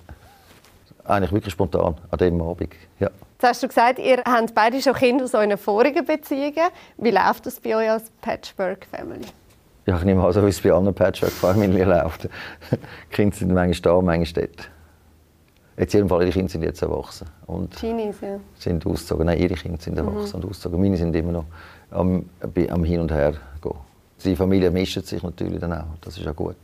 Eigentlich 1.04 1.32
wirklich 1.32 1.52
spontan, 1.52 1.96
an 2.08 2.18
diesem 2.18 2.40
Abend. 2.40 2.72
Ja. 3.00 3.10
Jetzt 3.32 3.48
hast 3.48 3.62
du 3.64 3.68
gesagt, 3.68 3.98
ihr 3.98 4.18
habt 4.24 4.54
beide 4.54 4.80
schon 4.80 4.94
Kinder 4.94 5.24
aus 5.24 5.34
euren 5.34 5.58
vorigen 5.58 6.04
Beziehungen. 6.04 6.70
Wie 6.98 7.10
läuft 7.10 7.46
das 7.46 7.58
bei 7.58 7.74
euch 7.74 7.90
als 7.90 8.04
Patchwork-Family? 8.20 9.26
Ja, 9.86 9.98
ich 9.98 10.04
nehme 10.04 10.24
an, 10.24 10.32
so 10.32 10.44
wie 10.44 10.50
es 10.50 10.60
bei 10.60 10.72
anderen 10.72 10.94
Patchwork-Familien 10.94 11.88
läuft. 11.88 12.28
Die 12.70 12.78
Kinder 13.10 13.36
sind 13.36 13.52
manchmal 13.52 13.94
da, 13.96 14.00
manchmal 14.00 14.46
dort. 14.46 14.70
Jetzt 15.78 15.92
Fall, 15.92 16.22
ihre 16.22 16.30
Kinder 16.30 16.48
sind 16.48 16.62
jetzt 16.62 16.80
erwachsen. 16.80 17.26
Und 17.46 17.76
Teenies, 17.76 18.20
ja. 18.22 18.38
Sind 18.58 18.86
ausgezogen. 18.86 19.26
Nein, 19.26 19.38
ihre 19.38 19.54
Kinder 19.54 19.78
sind 19.78 19.98
erwachsen 19.98 20.38
mhm. 20.38 20.44
und 20.44 20.50
ausgezogen. 20.50 20.80
Meine 20.80 20.96
sind 20.96 21.14
immer 21.14 21.32
noch 21.32 21.44
am, 21.90 22.24
am 22.70 22.84
Hin 22.84 23.00
und 23.00 23.12
Her 23.12 23.34
gehen. 23.60 23.74
Die 24.24 24.34
Familie 24.34 24.70
mischt 24.70 25.04
sich 25.04 25.22
natürlich 25.22 25.60
dann 25.60 25.74
auch. 25.74 25.84
Das 26.00 26.16
ist 26.16 26.26
auch 26.26 26.34
gut. 26.34 26.56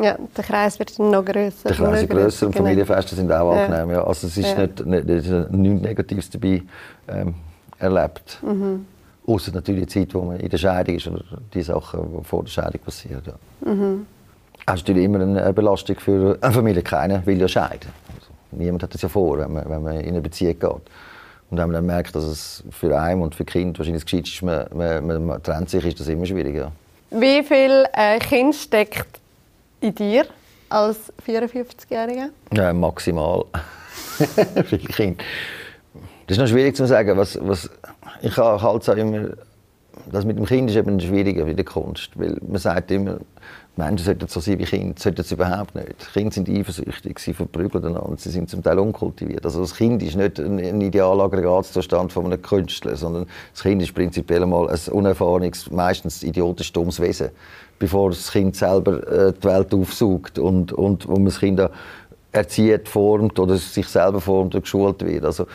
Ja, 0.00 0.16
der 0.34 0.44
Kreis 0.44 0.78
wird 0.78 0.98
noch 0.98 1.24
grösser. 1.24 1.68
Der 1.68 1.76
Kreis 1.76 2.02
ist 2.02 2.08
grösser 2.08 2.46
und 2.46 2.52
genau. 2.52 2.64
Familienfeste 2.64 3.16
sind 3.16 3.30
auch 3.30 3.54
ja. 3.54 3.64
angenehm. 3.66 3.90
Ja. 3.90 4.04
Also 4.04 4.26
es 4.26 4.36
ist 4.38 4.46
ja. 4.46 4.62
nicht, 4.62 4.86
nicht, 4.86 5.06
nicht, 5.06 5.50
nichts 5.50 5.82
Negatives 5.82 6.30
dabei 6.30 6.62
ähm, 7.08 7.34
erlebt. 7.78 8.38
Mhm. 8.42 8.86
Außer 9.26 9.52
natürlich 9.52 9.86
die 9.86 10.00
Zeit, 10.00 10.14
wo 10.14 10.22
man 10.22 10.40
in 10.40 10.48
der 10.48 10.56
Scheidung 10.56 10.94
ist 10.94 11.06
oder 11.06 11.22
die 11.52 11.62
Sachen, 11.62 12.00
die 12.18 12.24
vor 12.24 12.42
der 12.42 12.50
Scheidung 12.50 12.80
passieren. 12.80 13.22
Ja. 13.26 13.70
Mhm. 13.70 14.06
Das 14.64 14.76
ist 14.76 14.82
natürlich 14.88 15.04
immer 15.04 15.20
eine 15.20 15.52
Belastung 15.52 15.96
für 15.96 16.38
eine 16.40 16.52
Familie. 16.52 16.82
Keiner 16.82 17.24
will 17.26 17.38
ja 17.38 17.48
scheiden. 17.48 17.90
Niemand 18.52 18.82
hat 18.82 18.94
das 18.94 19.02
ja 19.02 19.08
vor, 19.08 19.38
wenn 19.38 19.52
man, 19.52 19.68
wenn 19.68 19.82
man 19.82 20.00
in 20.00 20.08
eine 20.08 20.20
Beziehung 20.20 20.58
geht. 20.58 20.70
Und 21.50 21.58
wenn 21.58 21.66
man 21.66 21.72
dann 21.72 21.86
merkt, 21.86 22.14
dass 22.14 22.24
es 22.24 22.62
für 22.70 22.98
einen 22.98 23.22
und 23.22 23.34
für 23.34 23.44
Kind 23.44 23.78
wahrscheinlich 23.78 24.04
das 24.04 24.12
ist, 24.12 24.42
man, 24.42 24.66
man, 24.72 25.26
man, 25.26 25.42
trennt 25.42 25.68
sich, 25.68 25.84
ist 25.84 25.98
das 25.98 26.08
immer 26.08 26.26
schwieriger. 26.26 26.70
Wie 27.10 27.42
viel 27.42 27.86
äh, 27.92 28.18
Kind 28.20 28.54
steckt 28.54 29.20
in 29.80 29.94
dir 29.94 30.26
als 30.68 31.12
54-Jähriger? 31.26 32.28
Ja, 32.52 32.72
maximal. 32.72 33.44
Viele 34.64 34.82
Kinder. 34.82 35.24
Das 36.26 36.36
ist 36.36 36.40
noch 36.40 36.48
schwierig 36.48 36.76
zu 36.76 36.86
sagen. 36.86 37.16
Was, 37.16 37.36
was, 37.42 37.68
ich 38.22 38.36
halte 38.36 38.78
es 38.78 38.88
auch 38.88 38.96
immer, 38.96 39.30
das 40.12 40.24
mit 40.24 40.38
dem 40.38 40.46
Kind 40.46 40.70
ist 40.70 40.76
eben 40.76 41.00
schwieriger 41.00 41.46
wie 41.46 41.54
der 41.54 41.64
Kunst. 41.64 42.10
Weil 42.14 42.38
man 42.46 42.58
sagt 42.58 42.92
immer, 42.92 43.18
Menschen 43.80 44.04
sollten 44.04 44.28
so 44.28 44.40
sein 44.40 44.58
wie 44.58 44.64
Kinder. 44.64 44.94
Sollten 44.98 45.22
sie 45.22 45.34
überhaupt 45.34 45.74
nicht. 45.74 46.12
Kinder 46.12 46.32
sind 46.32 46.48
eifersüchtig, 46.48 47.18
sie 47.18 47.34
verprügeln 47.34 47.84
einander, 47.84 48.16
sie 48.16 48.30
sind 48.30 48.48
zum 48.48 48.62
Teil 48.62 48.78
unkultiviert. 48.78 49.44
Also 49.44 49.60
das 49.60 49.74
Kind 49.74 50.02
ist 50.02 50.16
nicht 50.16 50.38
ein, 50.38 50.58
ein 50.58 50.80
Idealaggregatzustand 50.80 52.12
von 52.12 52.26
einem 52.26 52.40
Künstler, 52.40 52.96
sondern 52.96 53.26
das 53.52 53.62
Kind 53.62 53.82
ist 53.82 53.94
prinzipiell 53.94 54.46
mal 54.46 54.68
ein 54.68 54.92
unerfahrenes, 54.92 55.70
meistens 55.70 56.22
idiotisch 56.22 56.72
dummes 56.72 57.00
Wesen 57.00 57.30
bevor 57.80 58.10
das 58.10 58.30
Kind 58.30 58.54
selber 58.54 59.08
äh, 59.10 59.32
die 59.32 59.44
Welt 59.44 59.74
aufsucht 59.74 60.38
und, 60.38 60.72
und 60.72 61.08
wo 61.08 61.14
man 61.14 61.24
das 61.24 61.40
Kind 61.40 61.60
erzieht, 62.30 62.88
formt 62.88 63.38
oder 63.38 63.56
sich 63.56 63.88
selber 63.88 64.20
formt 64.20 64.54
oder 64.54 64.60
geschult 64.60 65.02
wird. 65.04 65.24
Also, 65.24 65.46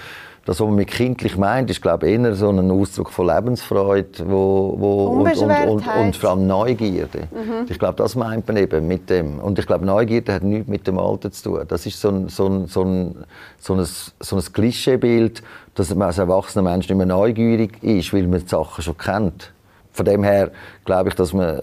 das, 0.45 0.59
was 0.59 0.67
man 0.67 0.75
mit 0.75 0.89
kindlich 0.89 1.37
meint, 1.37 1.71
ist 1.71 1.81
glaube 1.81 2.07
ich, 2.07 2.19
eher 2.19 2.35
so 2.35 2.49
ein 2.49 2.69
Ausdruck 2.69 3.09
von 3.11 3.25
Lebensfreude 3.25 4.29
wo, 4.29 4.75
wo, 4.77 5.05
und, 5.07 5.37
und, 5.37 5.67
und, 5.67 5.87
und, 5.87 6.15
vor 6.15 6.29
allem 6.29 6.45
Neugierde. 6.45 7.27
Mhm. 7.31 7.65
Ich 7.67 7.79
glaube, 7.79 7.95
das 7.95 8.15
meint 8.15 8.47
man 8.47 8.57
eben 8.57 8.87
mit 8.87 9.09
dem. 9.09 9.39
Und 9.39 9.57
ich 9.57 9.65
glaube, 9.65 9.85
Neugierde 9.85 10.33
hat 10.33 10.43
nichts 10.43 10.67
mit 10.67 10.85
dem 10.85 10.99
Alter 10.99 11.31
zu 11.31 11.49
tun. 11.49 11.65
Das 11.67 11.87
ist 11.87 11.99
so 11.99 12.09
ein, 12.09 12.29
so 12.29 12.47
ein, 12.47 12.67
so 12.67 12.83
ein, 12.83 13.15
so 13.57 13.73
ein, 13.73 13.85
so 14.19 14.35
ein 14.35 14.43
Klischeebild, 14.53 15.41
dass 15.73 15.93
man 15.95 16.09
als 16.09 16.19
erwachsener 16.19 16.69
Mensch 16.69 16.87
nicht 16.87 16.97
mehr 16.97 17.07
neugierig 17.07 17.81
ist, 17.83 18.13
weil 18.13 18.27
man 18.27 18.41
die 18.41 18.47
Sachen 18.47 18.83
schon 18.83 18.97
kennt. 18.99 19.51
Von 19.93 20.05
dem 20.05 20.23
her 20.23 20.51
glaube 20.85 21.09
ich, 21.09 21.15
dass 21.15 21.33
man 21.33 21.61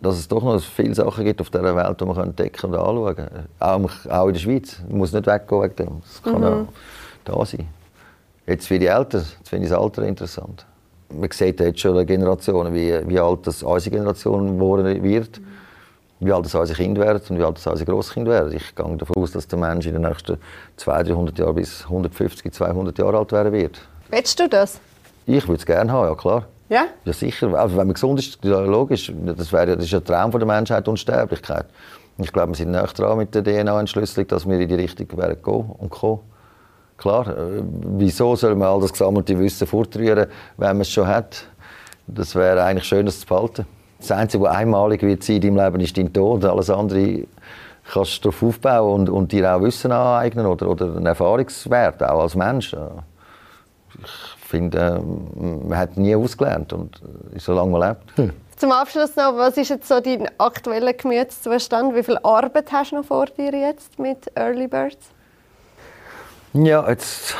dass 0.00 0.18
es 0.18 0.28
doch 0.28 0.42
noch 0.42 0.60
viele 0.60 0.94
Sachen 0.94 1.24
gibt 1.24 1.40
auf 1.40 1.50
dieser 1.50 1.74
Welt, 1.74 2.00
die 2.00 2.04
man 2.04 2.16
entdecken 2.18 2.66
und 2.66 2.74
anschauen 2.74 3.16
kann. 3.16 3.30
Auch, 3.58 3.90
auch 4.10 4.26
in 4.26 4.34
der 4.34 4.40
Schweiz. 4.40 4.78
Man 4.88 4.98
muss 4.98 5.12
nicht 5.12 5.26
weggehen 5.26 5.62
wegen 5.62 5.76
dem. 5.76 6.02
Das 6.02 6.22
kann 6.22 6.40
mhm. 6.40 6.46
auch 6.46 6.66
da 7.24 7.44
sein. 7.44 7.66
Jetzt 8.46 8.68
für 8.68 8.78
die 8.78 8.86
Eltern, 8.86 9.24
finde 9.44 9.66
ich 9.66 9.72
das 9.72 9.80
Alter 9.80 10.02
interessant. 10.02 10.66
Man 11.12 11.30
sieht 11.30 11.60
jetzt 11.60 11.80
schon 11.80 12.04
Generationen, 12.06 12.74
wie, 12.74 13.08
wie 13.08 13.18
alt 13.18 13.46
das 13.46 13.62
unsere 13.62 13.96
Generation 13.96 14.54
geworden 14.54 15.02
wird. 15.02 15.40
wie 16.20 16.32
alt 16.32 16.44
unsere 16.44 16.74
Kinder 16.74 17.02
werden 17.02 17.22
und 17.28 17.38
wie 17.38 17.44
alt 17.44 17.64
unsere 17.66 17.84
Grosskinder 17.84 18.30
werden. 18.30 18.52
Ich 18.52 18.74
gehe 18.74 18.96
davon 18.96 19.22
aus, 19.22 19.32
dass 19.32 19.46
der 19.48 19.58
Mensch 19.58 19.86
in 19.86 19.92
den 19.92 20.02
nächsten 20.02 20.38
200, 20.76 21.08
300 21.08 21.38
Jahren 21.38 21.54
bis 21.54 21.84
150, 21.84 22.52
200 22.52 22.98
Jahre 22.98 23.18
alt 23.18 23.32
werden 23.32 23.52
wird. 23.52 23.80
Willst 24.08 24.38
du 24.40 24.48
das? 24.48 24.80
Ich 25.26 25.46
würde 25.46 25.58
es 25.58 25.66
gerne 25.66 25.92
haben, 25.92 26.08
ja 26.08 26.14
klar. 26.14 26.46
Ja? 26.68 26.86
Ja, 27.04 27.12
sicher. 27.12 27.54
Also, 27.54 27.76
wenn 27.76 27.86
man 27.86 27.94
gesund 27.94 28.18
ist, 28.18 28.38
ja, 28.44 28.60
logisch. 28.60 29.12
Das, 29.36 29.52
wäre, 29.52 29.76
das 29.76 29.84
ist 29.84 29.94
ein 29.94 30.04
Traum 30.04 30.32
von 30.32 30.40
der 30.40 30.46
Menschheit, 30.46 30.88
Unsterblichkeit. 30.88 31.66
Ich 32.18 32.32
glaube, 32.32 32.52
wir 32.52 32.56
sind 32.56 32.70
näher 32.70 32.86
dran 32.86 33.18
mit 33.18 33.34
der 33.34 33.44
DNA-Entschlüsselung, 33.44 34.26
dass 34.28 34.48
wir 34.48 34.58
in 34.58 34.68
die 34.68 34.74
Richtung 34.74 35.06
werden 35.18 35.36
gehen 35.42 35.70
und 35.78 35.90
kommen. 35.90 36.20
Klar, 36.96 37.28
äh, 37.28 37.62
wieso 37.98 38.36
soll 38.36 38.54
man 38.54 38.68
all 38.68 38.80
das 38.80 38.92
gesammelte 38.92 39.38
Wissen 39.38 39.66
fortrühren, 39.66 40.26
wenn 40.56 40.68
man 40.68 40.80
es 40.80 40.90
schon 40.90 41.06
hat? 41.06 41.44
Das 42.06 42.34
wäre 42.34 42.62
eigentlich 42.62 42.86
schön, 42.86 43.06
das 43.06 43.20
zu 43.20 43.26
behalten. 43.26 43.66
Das 43.98 44.10
Einzige, 44.12 44.44
was 44.44 44.56
einmalig 44.56 45.02
wird 45.02 45.22
sein 45.22 45.36
in 45.36 45.56
deinem 45.56 45.64
Leben, 45.64 45.80
ist 45.80 45.96
dein 45.96 46.12
Tod. 46.12 46.44
Alles 46.44 46.70
andere 46.70 47.24
kannst 47.92 48.24
du 48.24 48.30
darauf 48.30 48.42
aufbauen 48.42 49.00
und, 49.00 49.10
und 49.10 49.32
dir 49.32 49.54
auch 49.54 49.60
Wissen 49.62 49.92
aneignen 49.92 50.46
oder, 50.46 50.68
oder 50.68 50.96
einen 50.96 51.06
Erfahrungswert, 51.06 52.02
auch 52.02 52.22
als 52.22 52.34
Mensch. 52.34 52.74
Ich 54.02 54.48
finde, 54.48 55.02
man 55.34 55.76
hat 55.76 55.96
nie 55.96 56.14
ausgelernt 56.14 56.72
und 56.72 57.00
solange 57.36 57.70
man 57.70 57.88
lebt. 57.88 58.16
Hm. 58.16 58.32
Zum 58.56 58.72
Abschluss 58.72 59.16
noch, 59.16 59.36
was 59.36 59.56
ist 59.56 59.68
jetzt 59.68 59.88
so 59.88 60.00
dein 60.00 60.28
aktueller 60.38 60.94
Gemütszustand? 60.94 61.94
Wie 61.94 62.02
viel 62.02 62.18
Arbeit 62.22 62.72
hast 62.72 62.92
du 62.92 62.96
noch 62.96 63.04
vor 63.04 63.26
dir 63.26 63.52
jetzt 63.52 63.98
mit 63.98 64.30
Early 64.34 64.66
Birds? 64.66 65.10
Ja, 66.64 66.88
jetzt 66.88 67.34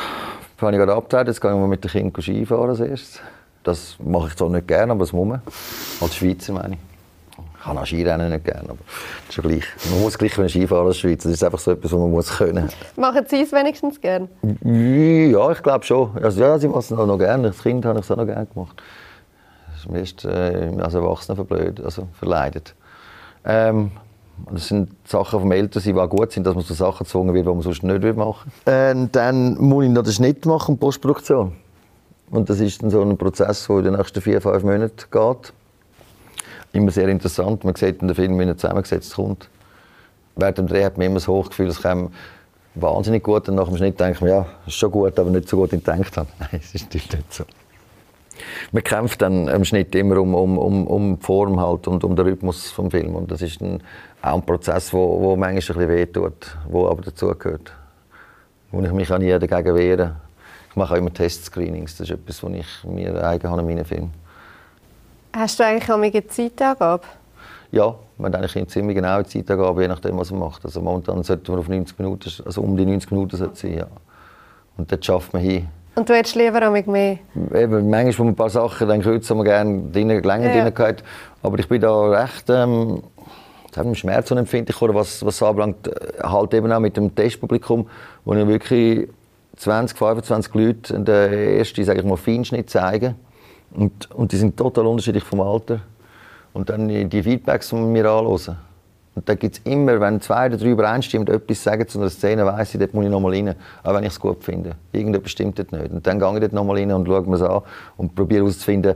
fange 0.57 0.77
ich 0.77 0.79
gerade 0.79 0.93
abgetragen. 0.93 1.27
Jetzt 1.27 1.41
gehe 1.41 1.51
ich 1.51 1.57
mal 1.57 1.67
mit 1.67 1.83
den 1.83 1.89
Kindern 1.89 2.21
Skifahren 2.21 2.69
als 2.69 2.79
erstes. 2.79 3.19
Das 3.63 3.95
mache 3.99 4.27
ich 4.27 4.35
zwar 4.35 4.49
nicht 4.49 4.67
gerne, 4.67 4.91
aber 4.91 4.99
das 4.99 5.11
muss 5.11 5.27
man. 5.27 5.41
Als 5.99 6.15
Schweizer 6.15 6.53
meine 6.53 6.75
ich. 6.75 6.79
Ich 7.57 7.63
kann 7.63 7.77
auch 7.79 7.85
Skirennen 7.85 8.29
nicht 8.31 8.45
gerne, 8.45 8.69
aber 8.69 8.77
das 8.77 9.29
ist 9.29 9.33
schon 9.33 9.49
gleich. 9.49 9.63
Man 9.89 10.01
muss 10.01 10.17
gleich 10.17 10.37
wenn 10.37 10.47
Skifahren 10.47 10.85
als 10.85 10.99
Schweizer. 10.99 11.29
Das 11.29 11.37
ist 11.37 11.43
einfach 11.43 11.57
so 11.57 11.71
etwas, 11.71 11.91
was 11.91 11.99
man 11.99 12.11
muss 12.11 12.37
können. 12.37 12.69
Machen 12.95 13.25
Sie 13.27 13.41
es 13.41 13.51
wenigstens 13.51 13.99
gerne? 13.99 14.29
Ja, 14.63 15.51
ich 15.51 15.63
glaube 15.63 15.83
schon. 15.83 16.11
Also, 16.21 16.39
ja, 16.39 16.59
sie 16.59 16.67
machen 16.67 16.79
es 16.79 16.91
noch, 16.91 17.07
noch 17.07 17.17
gerne. 17.17 17.47
Als 17.47 17.63
Kind 17.63 17.85
habe 17.85 17.97
ich 17.99 18.05
es 18.05 18.11
auch 18.11 18.17
noch 18.17 18.25
gerne 18.25 18.45
gemacht. 18.45 18.81
Das 19.71 19.79
ist 19.79 19.89
mir 19.89 19.99
erst 19.99 20.25
äh, 20.25 20.71
als 20.79 20.93
Erwachsener 20.93 21.35
verblöd, 21.35 21.83
also 21.83 22.07
verleidet. 22.19 22.75
Ähm, 23.43 23.91
das 24.51 24.67
sind 24.67 24.89
Sachen 25.05 25.39
vom 25.39 25.51
Elternsein, 25.51 25.93
die 25.95 25.99
auch 25.99 26.09
gut 26.09 26.31
sind, 26.31 26.45
dass 26.45 26.55
man 26.55 26.63
so 26.63 26.73
Sachen 26.73 27.03
gezwungen 27.03 27.33
wird, 27.33 27.45
die 27.45 27.51
man 27.51 27.61
sonst 27.61 27.83
nicht 27.83 28.15
machen 28.15 28.51
will. 28.65 28.73
Äh, 28.73 29.07
dann 29.11 29.57
muss 29.57 29.85
ich 29.85 29.91
noch 29.91 30.03
den 30.03 30.13
Schnitt 30.13 30.45
machen, 30.45 30.77
Postproduktion. 30.77 31.53
Und 32.29 32.49
das 32.49 32.59
ist 32.59 32.83
dann 32.83 32.89
so 32.89 33.01
ein 33.01 33.17
Prozess, 33.17 33.67
der 33.67 33.77
in 33.77 33.83
den 33.85 33.93
nächsten 33.95 34.21
vier, 34.21 34.41
fünf 34.41 34.63
Monaten 34.63 35.05
geht. 35.09 35.53
Immer 36.73 36.91
sehr 36.91 37.07
interessant. 37.07 37.63
Man 37.63 37.75
sieht 37.75 38.01
in 38.01 38.07
den 38.07 38.15
Film, 38.15 38.37
wie 38.39 38.43
er 38.43 38.57
zusammengesetzt 38.57 39.15
kommt. 39.15 39.49
Während 40.35 40.57
dem 40.57 40.67
Dreh 40.67 40.83
hat 40.83 40.97
man 40.97 41.07
immer 41.07 41.15
das 41.15 41.27
Hochgefühl, 41.27 41.67
es 41.67 41.81
käme 41.81 42.11
wahnsinnig 42.75 43.23
gut. 43.23 43.47
Und 43.49 43.55
nach 43.55 43.67
dem 43.67 43.77
Schnitt 43.77 43.99
denkt 43.99 44.21
man, 44.21 44.29
ja, 44.29 44.45
ist 44.65 44.75
schon 44.75 44.91
gut, 44.91 45.17
aber 45.17 45.29
nicht 45.29 45.47
so 45.47 45.57
gut, 45.57 45.71
wie 45.71 45.77
ich 45.77 45.83
gedacht 45.83 46.17
habe. 46.17 46.29
Nein, 46.39 46.61
es 46.61 46.75
ist 46.75 46.93
nicht 46.93 47.33
so. 47.33 47.43
Man 48.71 48.83
kämpft 48.83 49.21
dann 49.21 49.47
im 49.47 49.65
Schnitt 49.65 49.93
immer 49.95 50.17
um, 50.17 50.33
um, 50.35 50.57
um, 50.57 50.87
um 50.87 51.19
die 51.19 51.25
Form 51.25 51.59
halt 51.59 51.87
und 51.87 52.03
um 52.03 52.15
den 52.15 52.25
Rhythmus 52.25 52.61
des 52.61 52.71
Films. 52.71 53.15
Und 53.15 53.31
das 53.31 53.41
ist 53.41 53.61
dann 53.61 53.81
auch 54.21 54.35
ein 54.35 54.45
Prozess, 54.45 54.91
der 54.91 54.99
wo, 54.99 55.21
wo 55.21 55.35
manchmal 55.35 55.49
ein 55.49 55.55
bisschen 55.55 55.89
wehtut, 55.89 56.57
der 56.71 56.81
aber 56.81 57.01
dazugehört. 57.01 57.73
Wo 58.71 58.81
ich 58.81 58.91
mich 58.91 59.11
an 59.11 59.21
nie 59.21 59.37
dagegen 59.37 59.75
wehre 59.75 60.15
mache 60.77 60.93
auch 60.93 60.97
immer 60.97 61.13
Testscreenings. 61.13 61.97
Das 61.97 62.07
ist 62.07 62.13
etwas, 62.13 62.41
was 62.41 62.51
ich 62.51 62.83
mir 62.85 63.21
eigen 63.23 63.49
habe 63.49 63.61
in 63.61 63.67
meinen 63.67 63.83
Filmen. 63.83 64.13
Hast 65.35 65.59
du 65.59 65.65
eigentlich 65.65 65.91
auch 65.91 65.99
eine 65.99 66.27
Zeitangabe? 66.27 67.03
Ja, 67.71 67.95
man 68.17 68.31
hat 68.31 68.39
eigentlich 68.39 68.55
eine 68.55 68.67
ziemlich 68.67 68.95
genaue 68.95 69.25
Zeitangabe, 69.25 69.81
je 69.81 69.87
nachdem, 69.89 70.17
was 70.17 70.31
man 70.31 70.39
macht. 70.39 70.63
Also 70.63 70.81
momentan 70.81 71.21
sollte 71.23 71.51
man 71.51 71.59
auf 71.59 71.67
90 71.67 71.99
Minuten, 71.99 72.31
also 72.45 72.61
um 72.61 72.77
die 72.77 72.85
90 72.85 73.11
Minuten 73.11 73.35
sein, 73.53 73.77
ja. 73.77 73.87
Und 74.77 74.91
dort 74.91 75.03
schafft 75.03 75.33
man 75.33 75.41
hin. 75.41 75.67
Und 75.97 76.07
du 76.07 76.13
hättest 76.13 76.35
lieber 76.35 76.67
auch 76.67 76.71
mehr? 76.71 77.17
Eben, 77.55 77.89
manchmal 77.89 78.27
ein 78.27 78.35
paar 78.35 78.51
Sachen 78.51 78.87
dann 78.87 79.01
kürzer 79.01 79.33
man 79.33 79.45
gerne 79.45 79.81
drinnen, 79.91 80.21
länger 80.21 80.53
ja. 80.53 80.69
drin 80.69 80.95
Aber 81.41 81.57
ich 81.57 81.67
bin 81.67 81.81
da 81.81 82.09
recht 82.09 82.47
ähm, 82.51 83.01
sagen 83.73 83.89
wir, 83.89 83.95
schmerzunempfindlich, 83.95 84.79
oder 84.79 84.93
was, 84.93 85.25
was 85.25 85.41
anbelangt, 85.41 85.87
äh, 85.87 86.21
halt 86.21 86.53
eben 86.53 86.71
auch 86.71 86.79
mit 86.79 86.97
dem 86.97 87.15
Testpublikum, 87.15 87.87
wo 88.25 88.35
ich 88.35 88.47
wirklich 88.47 89.09
20, 89.55 89.97
25 89.97 90.53
Leute 90.53 90.99
den 90.99 91.33
ersten, 91.57 91.83
sage 91.83 92.01
ich 92.01 92.05
mal, 92.05 92.15
Feinschnitt 92.15 92.69
zeigen. 92.69 93.15
Und, 93.71 94.11
und 94.11 94.31
die 94.31 94.37
sind 94.37 94.55
total 94.55 94.85
unterschiedlich 94.85 95.23
vom 95.23 95.41
Alter. 95.41 95.79
Und 96.53 96.69
dann 96.69 97.09
die 97.09 97.23
Feedbacks 97.23 97.69
von 97.69 97.91
mir 97.91 98.05
anhören. 98.05 98.57
Und 99.17 99.27
da 99.27 99.33
gibt 99.33 99.55
es 99.55 99.61
immer, 99.63 99.99
wenn 99.99 100.21
zwei 100.21 100.45
oder 100.45 100.57
drei 100.57 100.69
übereinstimmen, 100.69 101.27
etwas 101.27 101.63
sagen 101.63 101.87
zu 101.87 101.97
einer 101.97 102.11
Szene, 102.11 102.45
weiss 102.45 102.75
ich, 102.75 102.79
dort 102.79 102.93
muss 102.93 103.03
ich 103.03 103.09
nochmal 103.09 103.31
rein, 103.33 103.55
auch 103.81 103.95
wenn 103.95 104.03
ich 104.03 104.11
es 104.11 104.19
gut 104.19 104.43
finde. 104.43 104.75
Irgendetwas 104.91 105.31
stimmt 105.31 105.57
dort 105.57 105.71
nicht. 105.71 105.91
Und 105.91 106.05
dann 106.05 106.19
gehe 106.19 106.33
ich 106.35 106.39
dort 106.39 106.53
nochmal 106.53 106.77
rein 106.77 106.91
und 106.91 107.07
schaue 107.07 107.23
mir 107.23 107.35
es 107.35 107.41
an 107.41 107.63
und 107.97 108.13
probiere 108.13 108.41
herauszufinden, 108.41 108.93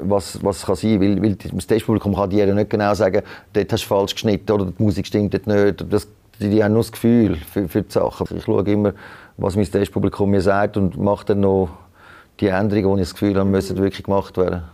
was, 0.00 0.42
was 0.42 0.66
kann 0.66 0.74
sein. 0.74 1.00
Weil, 1.00 1.22
weil 1.22 1.36
das 1.36 1.68
Testpublikum 1.68 2.16
kann 2.16 2.30
dir 2.30 2.52
nicht 2.52 2.68
genau 2.68 2.94
sagen, 2.94 3.22
dort 3.52 3.72
hast 3.72 3.84
du 3.84 3.86
falsch 3.86 4.14
geschnitten 4.14 4.50
oder 4.50 4.64
die 4.76 4.82
Musik 4.82 5.06
stimmt 5.06 5.32
dort 5.32 5.46
nicht. 5.46 5.84
Das, 5.88 6.08
die, 6.40 6.50
die 6.50 6.64
haben 6.64 6.72
nur 6.72 6.82
das 6.82 6.90
Gefühl 6.90 7.36
für, 7.36 7.68
für 7.68 7.82
die 7.82 7.92
Sachen. 7.92 8.26
Ich 8.36 8.42
schaue 8.42 8.64
immer, 8.64 8.92
was 9.36 9.54
mein 9.54 9.70
Testpublikum 9.70 10.30
mir 10.30 10.40
sagt 10.40 10.76
und 10.76 10.98
mache 10.98 11.26
dann 11.26 11.38
noch 11.38 11.68
die 12.40 12.48
Änderungen, 12.48 12.96
die 12.96 13.02
ich 13.02 13.08
das 13.08 13.14
Gefühl 13.14 13.38
habe, 13.38 13.48
müssen 13.48 13.76
wirklich 13.76 14.02
gemacht 14.02 14.36
werden. 14.36 14.64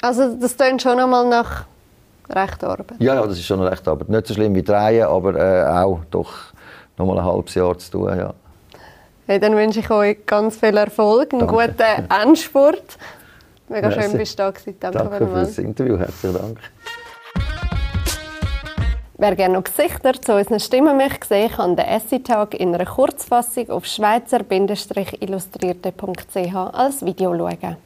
Also 0.00 0.36
das 0.40 0.56
klingt 0.56 0.80
schon 0.80 1.00
einmal 1.00 1.28
nach 1.28 1.64
recht 2.30 2.64
Arbeit? 2.64 2.94
Ja, 2.98 3.14
ja, 3.14 3.26
das 3.26 3.38
ist 3.38 3.46
schon 3.46 3.62
recht 3.62 3.86
Arbeit. 3.86 4.08
Nicht 4.08 4.26
so 4.26 4.34
schlimm 4.34 4.54
wie 4.54 4.62
Drehen, 4.62 5.06
aber 5.06 5.34
äh, 5.34 5.68
auch 5.68 6.00
doch 6.10 6.32
noch 6.96 7.06
mal 7.06 7.18
ein 7.18 7.24
halbes 7.24 7.54
Jahr 7.54 7.76
zu 7.78 7.90
tun, 7.90 8.16
ja. 8.16 8.32
Hey, 9.26 9.40
dann 9.40 9.56
wünsche 9.56 9.80
ich 9.80 9.90
euch 9.90 10.24
ganz 10.24 10.56
viel 10.56 10.76
Erfolg, 10.76 11.32
einen 11.32 11.46
Danke. 11.46 11.68
guten 11.68 12.10
Endspurt. 12.10 12.96
Mega 13.68 13.88
Merci. 13.88 14.02
schön, 14.02 14.18
bist 14.18 14.38
du 14.38 14.42
da 14.42 14.50
gewesen. 14.50 14.76
Danke, 14.78 14.98
Danke 14.98 15.26
für 15.26 15.40
das 15.40 15.58
Interview. 15.58 15.98
Herzlichen 15.98 16.38
Dank. 16.38 16.60
Wer 19.18 19.34
gerne 19.34 19.54
noch 19.54 19.64
Gesichter 19.64 20.12
zu 20.20 20.34
unseren 20.34 20.60
Stimmen 20.60 20.98
möchte 20.98 21.26
sehen, 21.26 21.50
kann 21.50 21.74
den 21.74 21.86
Essay-Tag 21.86 22.52
in 22.54 22.74
einer 22.74 22.84
Kurzfassung 22.84 23.70
auf 23.70 23.86
schweizer-illustrierte.ch 23.86 26.54
als 26.54 27.02
Video 27.04 27.34
schauen. 27.34 27.76